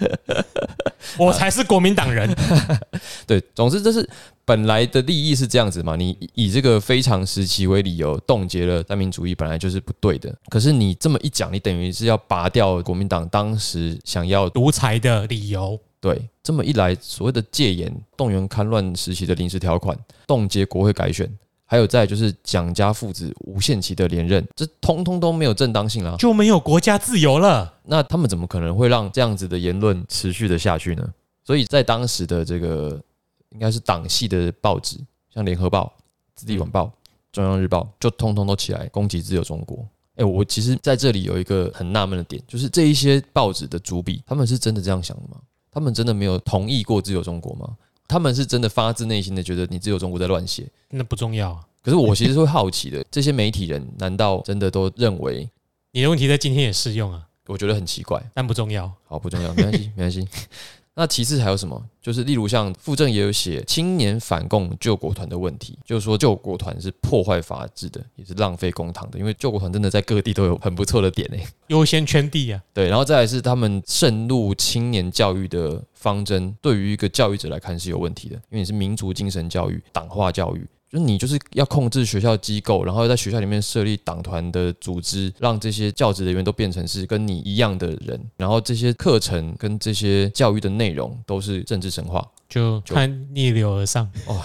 [1.19, 2.35] 我才是国民党人。
[3.27, 4.09] 对，总之这是
[4.45, 5.97] 本来的利益是这样子嘛？
[5.97, 10.35] 你以这个非常时期为理由冻结了三民主义，本来就是不对的。
[10.49, 15.79] 可是你这么一讲，你等于是要拔掉国民党当时想要独裁的理由。
[16.01, 21.27] 对，这么一来，所谓的戒严、动员戡乱时期的临时条款、冻结国会改选，
[21.75, 27.75] 还有再就是蒋家父子无限期的连任，这通通都没有正当性了，就没有国家自由了。
[27.83, 31.05] 那他们怎么可能会让这样子的言论持续的下去呢？
[31.43, 33.03] 所以在当时的这个
[33.49, 34.97] 应该是党系的报纸，
[35.35, 35.93] 像联合报、
[36.37, 36.93] 自立晚报、
[37.33, 39.85] 中央日报，就通通都起来攻击自由中国。
[40.15, 45.39] 哎，我其实在这里有一个很纳闷的点，就是这一些报纸的主笔，他们是真的这样想的吗？
[45.73, 47.77] 他们真的没有同意过自由中国吗？
[48.07, 50.67] 他们是真的发自内心的觉得你只有中国在乱写？
[50.91, 51.59] 那不重要。
[51.83, 55.49] 可是我其实会好奇的，这些媒体人难道真的都认为
[55.93, 57.27] 你的问题在今天也适用啊？
[57.47, 58.91] 我觉得很奇怪，但不重要。
[59.07, 60.27] 好，不重要，没关系，没关系。
[60.97, 61.83] 那其次还有什么？
[62.01, 69.19] 就是例如像傅政也有写青年反共救国团的问题，就是说救国团是破坏法治的，也是浪费公堂的。
[69.19, 72.63] 因为救国团真的在各地都有很不错的点诶，优先圈地啊。
[72.73, 80.65] 对，然后再来是他们渗入青年教育的方针，对于一个教育者来看是有问题的，因为你是民族精神教育、党化教育。
[80.95, 92.25] 就你就是要控制学校机构，然后在学校里面设立党团的组织，让这些教职人员都变成是跟你一样的人，然后这些课程跟这些教育的内容都是政治神话。
[92.49, 94.41] 就看逆流而上哦，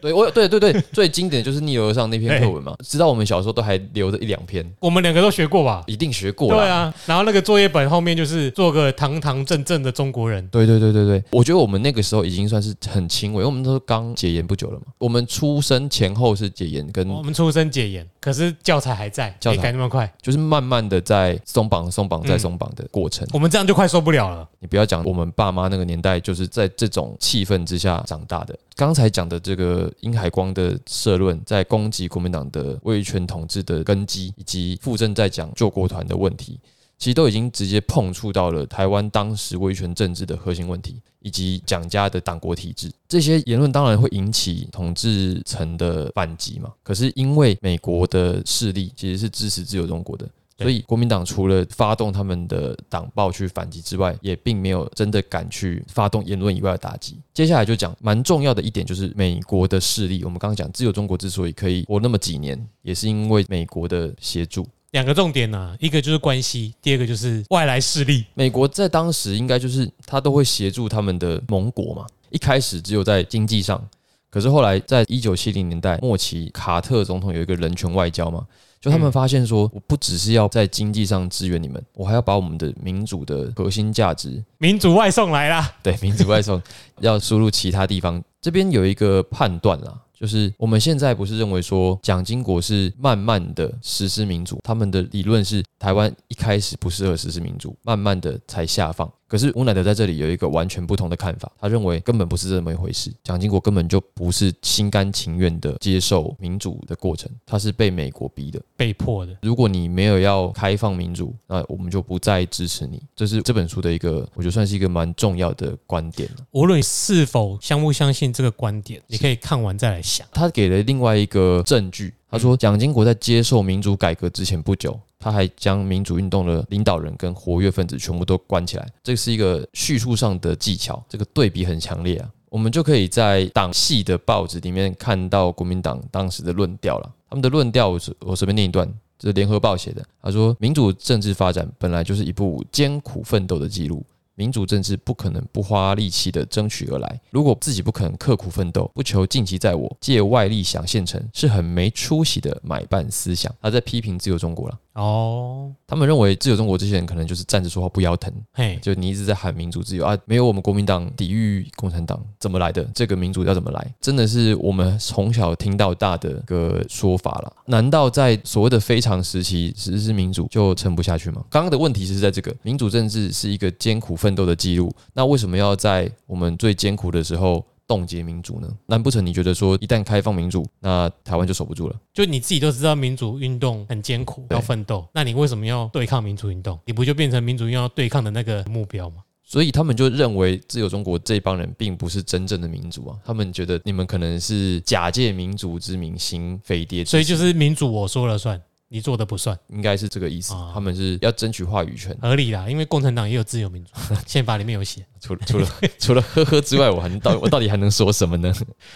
[0.00, 5.82] 对我对对对，最经典就是逆流而上那篇课文嘛，直到我们小时候都还留着一两篇，我们两个都学过吧？
[5.86, 6.48] 一定学过。
[6.48, 10.46] 对啊，然后那个作业本后面就是做个堂堂正正的中国人。
[10.48, 14.86] 对对对对对，我觉得我们那个时候已经算是很轻微，我们都刚解严不久了嘛。
[14.98, 23.26] 我们出生前后是解严，跟我们出生解严，可是教材还在，教材改那么快，就是慢慢的在松绑、松绑再松绑的过程。
[23.32, 24.48] 我们这样就快受不了了。
[24.60, 28.18] 你不要讲我们爸妈那个年代，就是在这种气气氛之下长。
[28.28, 36.60] 大的刚才讲的这个殷海光的社论，在攻击国民党的威权统治的根基，以及傅政在讲救国团的问题，
[36.98, 42.92] 其实都已经直接碰触到了台湾当时威权政治的核心问题，以及蒋家的党国体制。
[43.08, 46.70] 这些言论当然会引起统治层的反击嘛。
[46.82, 50.28] 可是因为美国的势力其实是支持自由中国的。
[50.58, 57.16] 所以国民党除了发动他们的党报去反击之外，也并没有真的敢去发动言论以外的打击。
[57.32, 60.24] 接下来就讲蛮重要的一点，就是美国的势力。
[60.24, 64.66] 我们刚刚讲自由中国之所以可以活那么几年，也是因为美国的协助。
[64.90, 68.24] 两个重点呢，一个就是关系，第二个就是外来势力。
[68.34, 72.06] 美国在当时应该就是他都会协助他们的盟国嘛。
[72.30, 73.86] 一开始只有在经济上，
[74.28, 78.44] 可是后来在一九七零年代末期，卡特总统有一个人权外交嘛。
[78.80, 85.74] 就他们发现说，我不只是要在经济上支援你们，我还要把我们的民主的核心价值，民主外送来啦。
[85.82, 86.62] 对，民主外送
[87.00, 88.22] 要输入其他地方。
[88.40, 99.10] 这边有一个判断啦，就是我们现在不是认为说蒋经国是慢慢的实施民主，他们的理论是台湾一开始不适合实施民主，慢慢的才下放。
[99.28, 103.12] 可是吴乃德在这里有一个完全不同的看法，他认为根本不是这么一回事。
[103.22, 109.36] 蒋经国根本就不是心甘情愿的接受民主的过程，他是被美国逼的，被迫的。
[109.42, 113.02] 如果你没有要开放民主，那我们就不再支持你。
[113.14, 120.26] 这是这本书的一个，我觉得算是一个蛮重要的观点无论是否相不相信这个观点，你可以看完再来想。
[120.32, 124.98] 他给了另外一个证据，他说蒋经国在接受民主改革之前不久。
[125.20, 132.30] 他还将民主运动的领导人跟活跃分子全部都关起来，这是一个叙述上的技巧，这个对比很强烈啊。
[132.50, 137.12] 我们就可以在党系的报纸里面看到国民党当时的论调了。
[137.28, 138.88] 他们的论调，我我随便念一段，
[139.18, 140.02] 这是联合报写的。
[140.22, 144.06] 他说：“民主政治发展本来就是一部艰苦奋斗的记录。”
[144.38, 147.20] 民主政治不可能不花力气的争取而来。
[147.30, 153.52] 如果自己不肯刻苦奋斗，不求晋级在我，借外力想现成，是很没出息的买办思想。
[153.60, 154.78] 他在批评自由中国了。
[154.98, 162.82] 哦，他们认为自由中国这些人可能就是站着说话不腰疼，嘿，就你一直在喊民主自由啊，没有我们国民党抵御共产党怎么来的？
[162.92, 163.94] 这个民主要怎么来？
[164.00, 167.52] 真的是我们从小听到大的个说法了。
[167.66, 171.44] 难道在所谓的非常时期实施民主就撑不下去吗？
[171.48, 177.64] 刚刚的问题是在这个民主政治是一个艰苦奋斗的记录，那为什么要在我们最艰苦的时候？
[177.88, 178.68] 冻结民主呢？
[178.86, 181.96] 难不成你觉得说一旦开放民主，那台湾就守不住了？
[182.12, 186.78] 就你自己都知道民主运动很艰苦，要奋斗，那你为什么要对抗民主运动？
[186.84, 189.16] 你不就变成民主运动要对抗的那个目标吗？
[189.42, 200.70] 所以他们就认为自由中国这帮人并不是真正的民主啊，他们觉得你们可能是假借民主之名行匪谍之，所以就是民主我说了算，你做的不算，应该是这个意思啊。
[200.72, 202.68] 他们是要争取话语权，合理啦。
[202.68, 203.90] 因为共产党也有自由民主，
[204.26, 205.04] 宪法里面有写。
[205.20, 205.68] 除了除了
[205.98, 208.52] 除了呵呵之外，我还能到 我到底还能说什么呢？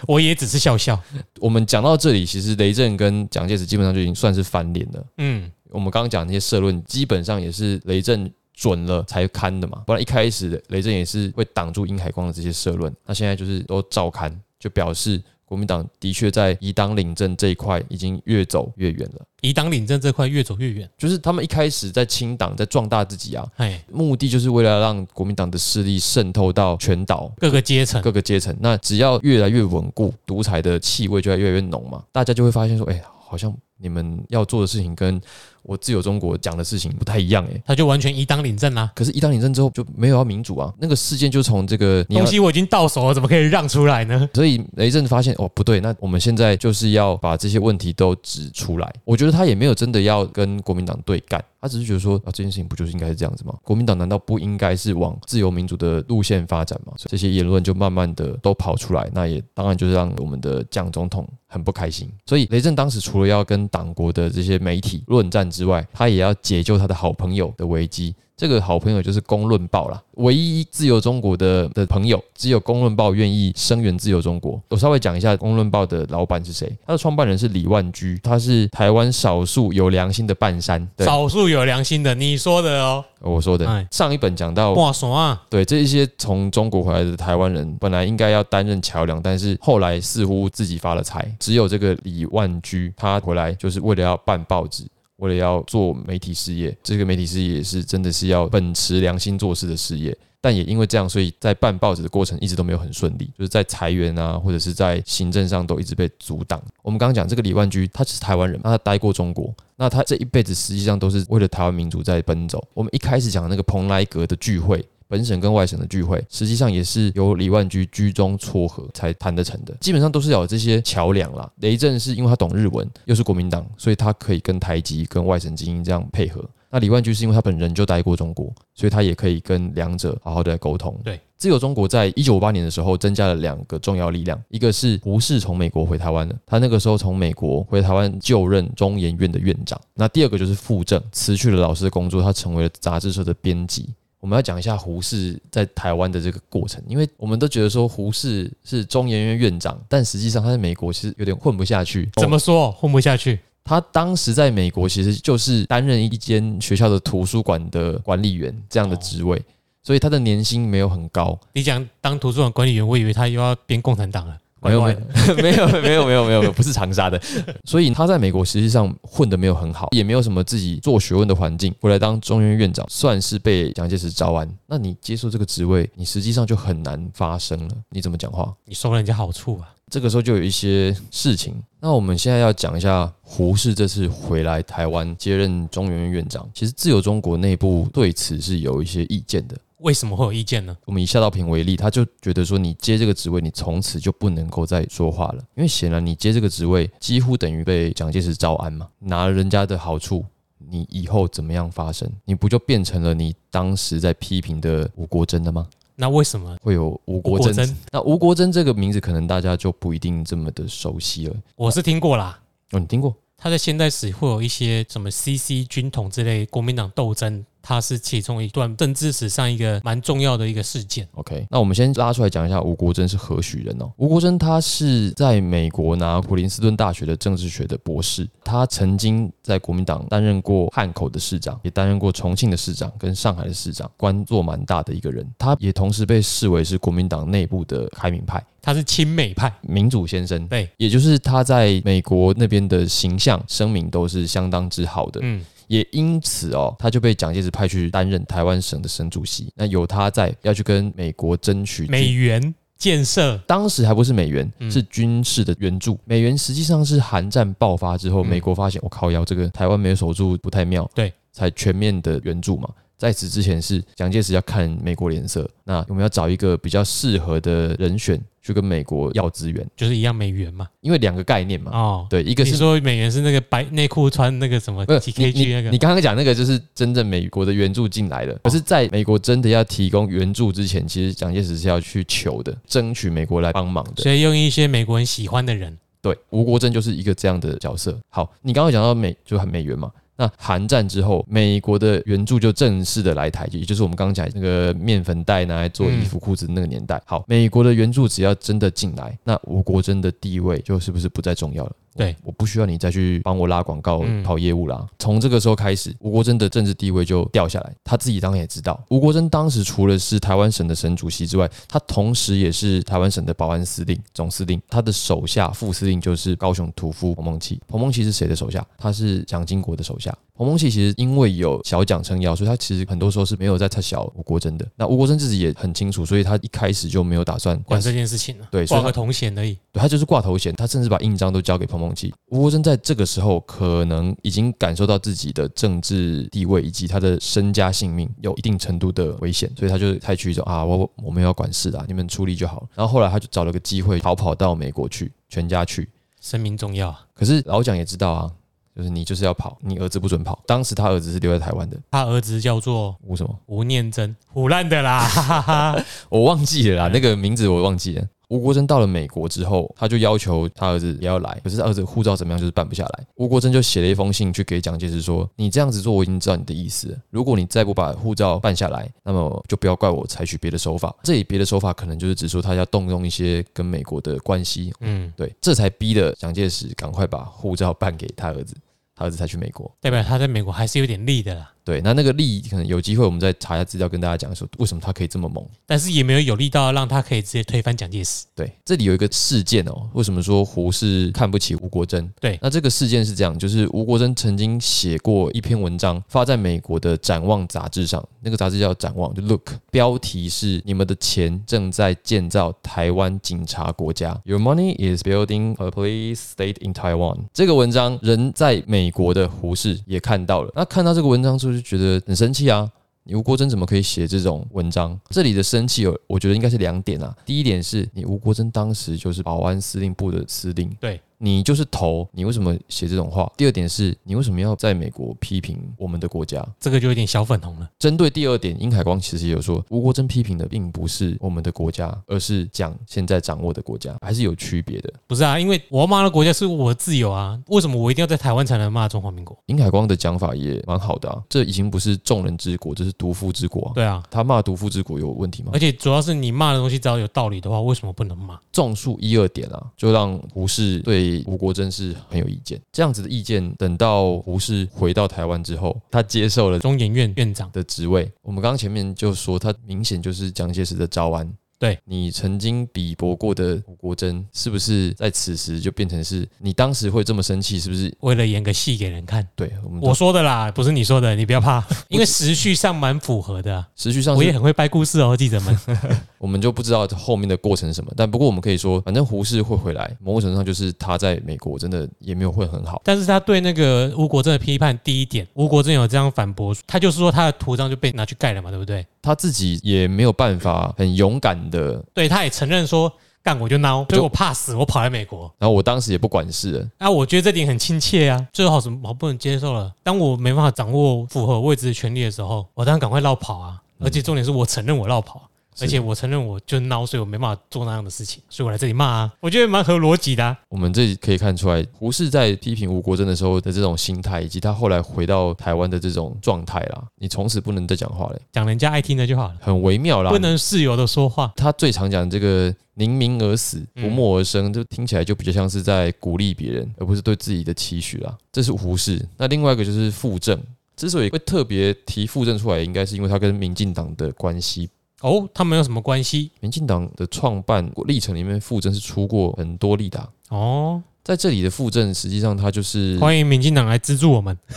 [0.07, 0.99] 我也只是笑笑。
[1.39, 5.05] 我们讲到这里，其实雷震跟蒋介石基本上就已经算是翻脸了。
[5.17, 15.21] 嗯，我们刚刚讲那些社论，基本上也是雷震准了才刊的嘛，不然一开始雷震也是会挡住殷海光的这些社论，那现在就是都照刊，就表示
[15.53, 19.21] 国民党的确在以党领政这一块已经越走越远了。
[19.41, 20.89] 以党领政这块越走越远。
[20.97, 28.55] 就是他们一开始在清党，在壮大自己啊，哎，目的就是为了让国民党的势力渗透到全岛各个阶层，各个阶层。
[28.59, 35.21] 那只要越来越稳固，独裁的气味就会越来越浓嘛，大家就会发现说，哎、好像你们要做的事情跟
[35.63, 38.91] 我自由中国讲的事情不太一样哎、他就完全一党领政啦。
[38.93, 44.27] 可是，一党领政之后就没有要民主啊，那个事件就从这个你东，西我已经到手了，怎么可以让出来呢？
[44.35, 48.93] 所以雷震发现哦不对，那我们现在就是要把这些问题都指出来。
[49.05, 53.53] 我觉得他也没有真的要跟国民党对干，他只是觉得说啊这件事情不就是应该是这样子吗？
[53.63, 56.93] 国民党难道不应该是往自由民主的路线发展吗？
[56.97, 62.09] 这些言论就慢慢的都跑出来，那也当然就是让我们的蒋总统很不开心。
[62.25, 68.15] 所以雷震当时除了要跟党国的这些媒体论战之外，他也要解救他的好朋友的危机。
[68.35, 74.59] 这个好朋友就是《公论报》啦，唯一自由中国的的朋友，只有《公论报》愿意声援自由中国。
[74.69, 80.85] 我稍微讲一下《公论报》的老板是谁，他的创办人是李万居，他是台湾少数有良心的半山。
[80.97, 83.05] 对，少数有良心的，你说的哦。
[83.21, 83.87] 我说的哎。
[83.91, 85.41] 上一本讲到，哇，什么啊？
[85.47, 91.33] 对这一些从中国回来的台湾人，本来应该要担任桥梁，但是后来似乎自己发了财。
[91.39, 94.85] 只有这个李万居，他回来就是为了要办报纸。
[95.17, 106.61] 为了要做媒体事业，这个媒体事业也是真的是要秉持良心做事的事业，但也因为这样，所以在办报纸的过程一直都没有很顺利，就是在裁员啊，或者是在行政上都一直被阻挡。
[106.81, 112.67] 我们刚刚讲这个李万居，他是台湾人，那他待过中国，那他这一辈子实际上都是为了台湾民主在奔走。
[112.73, 114.83] 我们一开始讲那个蓬莱阁的聚会。
[115.13, 121.47] 本省跟外省的聚会，实际上也是由李万居居中撮合才谈得成的，基本上都是要有这些桥梁啦。
[121.59, 126.43] 雷震是因为他懂日文，又是国民党，所以他可以跟台籍、跟外省精英这样配合。
[126.71, 130.99] 那李万居是因为他本人就待过中国，所以他也可以跟两者好好的沟通。
[131.03, 139.79] 对，自由中国在一九五八年的时候增加了两个重要力量，一个是胡适从美国回台湾的，他那个时候从美国回台湾就任中研院的院长。
[139.93, 143.89] 那第二个就是傅政辞去了老师的工作，他成为了杂志社的编辑。
[144.23, 152.09] 我们要讲一下胡适在台湾的这个过程，因为我们都觉得说胡适是中研院院长，但实际上他在美国其实有点混不下去。
[152.15, 153.37] 怎么说混不下去？
[153.65, 159.41] 他当时在美国其实就是担任一间学校的图书馆的管理员这样的职位，
[159.83, 161.37] 所以他的年薪没有很高。
[161.51, 164.37] 你讲当图书馆管理员，我以为他又要编共产党了。
[164.63, 164.81] 没有
[165.41, 167.21] 没有没有没有没有没有，不是长沙的，
[167.65, 171.73] 所以他在美国实际上混得没有很好，也没有什么自己做学问的环境。
[171.81, 174.49] 回来当中院院长，算是被蒋介石招安。
[174.67, 177.75] 那你接受这个职位，你实际上就很难发声了。
[177.89, 178.53] 你怎么讲话？
[178.65, 179.69] 你收了人家好处啊？
[179.91, 181.53] 这个时候就有一些事情。
[181.79, 189.55] 那我们现在要讲一下胡适这次回来台湾接任中原院院长，其实自由中国内部对此是有一些意见的。
[189.83, 190.75] 为什么会有意见呢？
[190.85, 200.23] 我们以夏道平为例，他就觉得说，你接这个职位，你从此就不能够再说话了，因为显然你接这个职位，几乎等于被蒋介石招安嘛，拿了人家的好处，
[200.57, 205.67] 你以后怎么样发生，你不就变成了你当时在批评的吴国桢了吗？
[205.95, 207.77] 那为什么会有吴国珍？
[207.91, 211.35] 那吴国桢这个名字可能大家就不一定这么的熟悉了。
[211.57, 212.39] 我是听过啦。
[212.71, 213.13] 哦，你听过？
[213.37, 221.07] 他在现代史会有一些什么 CC 军统之类国民党斗争，它是其中一段政治史上一个蛮重要的一个事件。
[221.13, 223.89] OK，那我们先拉出来讲一下吴国桢是何许人哦。
[223.95, 235.25] 吴国桢他是在美国拿普林斯顿大学的政治学的博士，他曾经在国民党担任过汉口的市长，也担任过重庆的市长跟上海的市长，官做蛮大的一个人。
[235.39, 238.43] 他也同时被视为是国民党内部的开明派。
[238.61, 245.43] 他是亲美派，民主先生，对，也就是他在美国那边的形象声明都是相当之好的，嗯，
[245.73, 249.51] 也因此哦，他就被蒋介石派去担任台湾省的省主席。
[249.55, 255.99] 那有他在，要去跟美国争取美元建设，当时还不是美元，嗯是军事的援助。
[256.05, 262.69] 美元实际上是韩战爆发之后，嗯美国发现我靠腰这个台湾没有守住不太妙，对，才全面的援助嘛。
[262.97, 270.67] 在此之前是蒋介石要看美国脸色，那我们要找一个比较适合的人选去跟美国要资源，就是一样美元嘛。
[270.81, 271.71] 因为两个概念嘛。
[271.73, 284.03] 哦，对，一个是你说美元是那个白内裤穿那个什么不是几你 kg 那个你你刚刚讲那个就是真正美国的援助进来了，可是在美国真的要提供援助之前，其实蒋介石是要去求的，争取美国来帮忙的。
[284.03, 287.99] 所以用一些美国人喜欢的人，对，吴国桢就是一个这样的角色。
[288.09, 297.01] 好，你刚刚讲到美就很美元嘛，那韩战之后，美国的援助就正式的来台，也就是我们刚刚讲那个面粉袋拿来做衣服裤子那个年代。
[297.05, 301.71] 好，美国的援助只要真的进来，那我国真的地位就是不是不再重要了？
[301.95, 304.85] 对我不需要你再去帮我拉广告、嗯跑业务啦。
[304.99, 307.73] 从这个时候开始，吴国桢的政治地位就掉下来。
[307.83, 314.61] 他自己当然也知道，吴国桢当时除了是台湾省的省主席之外，他同时也是台湾省的保安司令、总司令。
[314.69, 317.59] 他的手下副司令就是高雄屠夫彭孟祺。
[317.67, 318.65] 彭孟祺是谁的手下？
[318.77, 320.15] 他是蒋经国的手下。
[320.35, 324.65] 彭孟祺其实因为有小蒋撑腰，所以他其实很多时候是没有在他小吴国桢的。
[324.75, 329.57] 那吴国桢自己也很清楚，所以他一开始就没有打算管这件事情了，对挂个头衔而已。
[329.71, 332.13] 对他就是挂头衔，他甚至把印章都交给彭孟祺。
[332.29, 342.67] 吴国桢在这个时候可能已经感受到自己的政治地位以及他的身家性命有一定程度的危险，所以他就采取一种啊，我我们要管事的，你们处理就好了。
[342.75, 345.89] 然后后来他就找了个机会逃跑到美国去，全家去。
[346.21, 347.05] 生命重要啊！
[347.13, 348.31] 可是老蒋也知道啊，
[348.73, 350.41] 就是你就是要跑，你儿子不准跑。
[350.47, 355.85] 当时他儿子是留在台湾的，他儿子叫做吴什么吴念真，胡烂的啦，哈哈哈。
[356.07, 358.07] 我忘记了啦，那个名字我忘记了。
[358.29, 363.05] 吴国桢到了美国之后，他就要求他儿子也要来，可是他儿子护照怎么样就是办不下来。
[363.15, 366.97] 吴国桢就写了一封信去给蒋介石说：“你这样子做，我已经知道你的意思了。
[367.09, 370.95] 如果你再不把护照办下来，那么就不要怪我采取别的手法。
[371.03, 378.55] 这里别的手法可能就是指出他要动用一些跟美国的关系，嗯，对，这才逼得蒋介石赶快把护照办给他儿子，
[378.95, 379.71] 他儿子才去美国。
[379.79, 385.43] 代表他在美国还是有点力的啦，对，那那个力可能有机会我们再查一下资料，跟大家讲说为什么他可以这么猛。
[385.65, 388.25] 但是也没有有力到让他可以直接推翻蒋介石。
[388.35, 392.07] 对，这里有一个事件哦，为什么说胡适看不起吴国桢？
[392.19, 407.19] 对那这个事件是这样，就是吴国桢曾经写过一篇文章，发在美国的《展望》杂志上，那个杂志叫《展望》，就 Look，标题是“你们的钱正在建造台湾警察国家 ”，Your money is building a police state in Taiwan。
[407.33, 412.69] 这个文章人在美国的胡适也看到了，那看到这个文章之后就是觉得很生气啊。
[413.05, 414.97] 你吴国桢怎么可以写这种文章？
[415.09, 417.15] 这里的生气有，我觉得应该是两点啊。
[417.25, 423.31] 第一点是你吴国桢当时就是保安司令部的司令，对你就是头，你为什么写这种话？
[423.37, 426.45] 第二点是你为什么要在美国批评我们的国家？
[426.59, 427.69] 这个就有点小粉红了。
[427.79, 434.93] 针对第二点，殷海光其实也有说，吴国桢批评的并不是我们的国家，而是讲现在掌握的国家，还是有区别的。
[435.07, 439.37] 不是啊，因为我要骂的国家是我的自由啊，为什么我一定要在台湾才能骂中华民国？
[439.45, 445.59] 殷海光的讲法也蛮好的啊，这已经不是众人之国，这是独夫之国啊、对啊，他骂独夫之国有问题吗而？
[445.59, 448.37] 且主要是你骂的东西只要有道理的话，为什么不能骂？
[448.51, 452.59] 种树一二点啊，就让胡适对吴国桢是很有意见。
[452.71, 458.09] 这样子的意见，等到胡适回到台湾之后，他接受了中研院院长的职位。
[458.21, 461.31] 我们刚刚前面就说，他明显就是蒋介石的招安。
[461.63, 467.57] 对你曾经比搏过的吴国桢，是不是在此时就变成是你当时会这么生气？
[467.57, 467.95] 是不是？
[468.01, 475.57] 为了演个戏给人看，对我们我说的啦，不是你说的，你不要怕， 因为时序上蛮符合的啊、时序上我也很会掰故事哦，记者们。
[476.19, 477.89] 我们就不知道后面的过程是什么。
[477.95, 482.81] 但不过我们可以说，反正胡适会回来，某种程度上就是他在美国真的也没有会很好。
[482.83, 488.85] 但是他对那个吴国桢的批判，第一点，吴国桢有这样反驳，他就是说他的图章就被拿去盖了嘛，对不对？
[489.01, 492.91] 他自己也没有办法很勇敢的对，他也承认说
[493.23, 495.33] 干我就孬，所以我怕死，我跑来美国。
[495.37, 499.71] 然后我当时也不管事了，啊，我觉得这点很亲切啊，最好什么好不能接受了。
[499.83, 503.59] 当我没办法掌握符合位置的权利的时候，我当然赶快绕跑啊。
[503.79, 505.23] 而且重点是我承认我绕跑，是
[505.59, 509.13] 而且我承认我就孬，所以我没办法做那样的事情，所以我来这里骂啊。
[509.19, 510.37] 我觉得蛮合逻辑的、啊。
[510.49, 516.83] 我们这里可以看出来，胡适在批评吴国桢的时候的这种心态，以及他后来回到台湾的这种状态啦。
[516.97, 520.09] 你从此不能再讲话了，讲人家爱听的就好了，很微妙啦。
[520.09, 521.31] 不能自由的说话。
[521.35, 528.15] 他最常讲这个“宁鸣而死，嗯不默而生”，就听起来就比较像是在鼓励别人，而不是对自己的期许啦。
[528.31, 529.03] 这是胡适。
[529.17, 530.39] 那另外一个就是傅政，
[530.75, 534.69] 之所以会特别提傅政出来，应该是因为他跟民进党的关系。
[535.03, 536.31] 哦，他们有什么关系？
[536.39, 544.37] 民进党的创办历程里面，傅政是出过很多力的啊、哦，在这里的傅政，实际上他就是欢迎民进党来资助我们。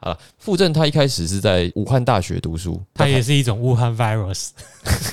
[0.00, 0.18] 好了。
[0.38, 4.48] 傅政他一开始是在武汉大学读书，他也是一种武汉 virus。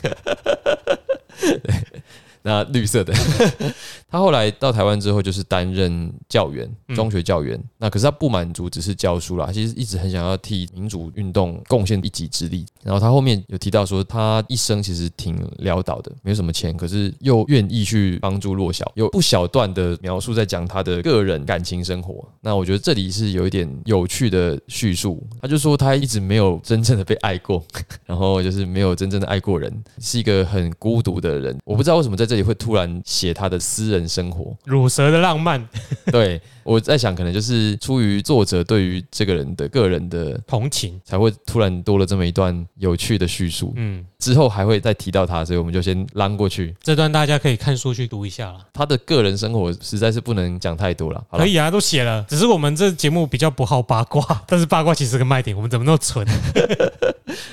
[2.43, 3.13] 那绿色的。
[4.09, 7.61] 他后来到台湾之后，就是担任教员，中学教员。
[7.77, 12.65] 那可是他不满足只是教书啦，其实一直很想要替民主运动贡献一己之力。
[12.83, 22.27] 然后他后面有提到说，他一生其实挺潦倒的，没有什么钱，可是又愿意去帮助弱小，有不小段的描述在讲他的个人感情生活。
[22.41, 25.25] 那我觉得这里是有一点有趣的叙述。
[25.41, 27.63] 他就说他一直没有真正的被爱过，
[28.05, 31.57] 然后就是没有真正的爱过人，是一个很孤独的人。
[31.63, 35.61] 我不知道为什么在这里会突然写他的私人生活，乳蛇的浪漫，
[36.13, 43.73] 对我在想，可能就是出于作者对于这个人的个人的同情，才会突然多了这么一段有趣的叙述。
[43.75, 46.73] 嗯，之后还会再提到他，所以我们就先拉过去。
[46.81, 48.65] 这段大家可以看书去读一下了。
[48.71, 51.21] 他的个人生活实在是不能讲太多了。
[51.31, 55.53] 可以啊，都写了，只是我们这节目比较不好八卦， 但是八卦其实个卖点。
[55.53, 56.25] 我们怎么那么蠢？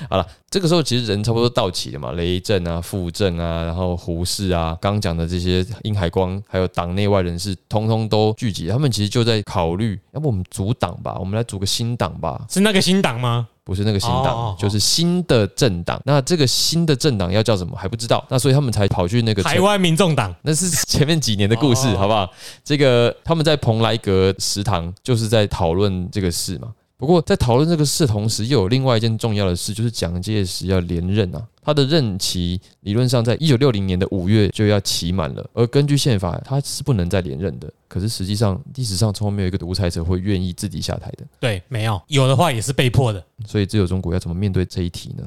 [0.09, 8.67] 好了，这个时候其实人差不多到齐了嘛，雷震啊、傅震啊，然后胡适啊，刚讲的这些殷海光，还有党内外人士，通通都聚集。
[8.67, 12.45] 他们其实就在考虑，要不我们组党吧，我们来组个新党吧？
[12.49, 13.47] 是那个新党吗？
[13.63, 16.01] 不是那个新党，就是新的政党。
[16.03, 18.25] 那这个新的政党要叫什么还不知道。
[18.27, 22.27] 那所以他们才跑去那个台湾民众党，那是前面几年的故事，好不好？
[22.63, 26.69] 这个他们在蓬莱阁食堂就是在讨论这个事嘛。
[26.99, 31.41] 不过，在讨论这个事同时，又有另外一件重要的事，就是蒋介石要连任啊。
[31.63, 37.71] 他的任期理论上在一九六零年的五月就要期满了，而根据宪法，他是不能再连任的。
[37.87, 41.25] 可是实际上，历史上从来没有一个独裁者会愿意自己下台的。
[41.39, 43.23] 对，没有，有的话也是被迫的。
[43.47, 45.23] 所以，自由中国要怎么面对这一题呢？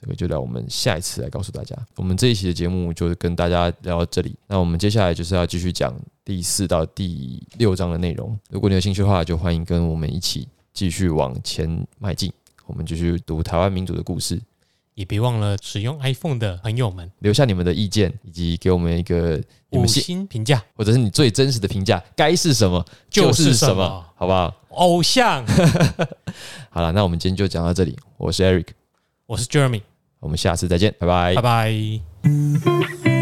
[0.00, 1.74] 这个就让我们下一次来告诉大家。
[1.96, 4.36] 我们这一期的节目就跟大家聊到这里。
[4.46, 5.92] 那我们接下来就是要继续讲
[6.24, 8.38] 第四到第六章的内容。
[8.50, 10.46] 如果你有兴趣的话，就欢迎跟我们一起。
[10.76, 11.66] 继续往前
[11.98, 12.30] 迈进，
[12.66, 14.38] 我们继续读台湾民主的故事，
[14.92, 17.10] 也别忘了使用 iPhone 的朋友们。
[17.20, 24.54] 留下你们的意见，以及给我们一个五星评价，或者是你最真实的评价，该是什么就是什么，好不好？
[24.68, 25.42] 偶像，
[26.68, 27.96] 好了，那我们今天就讲到这里。
[28.18, 28.66] 我是 Eric，
[29.24, 29.80] 我是 Jeremy，
[30.20, 33.15] 我们下次再见，拜拜，拜拜。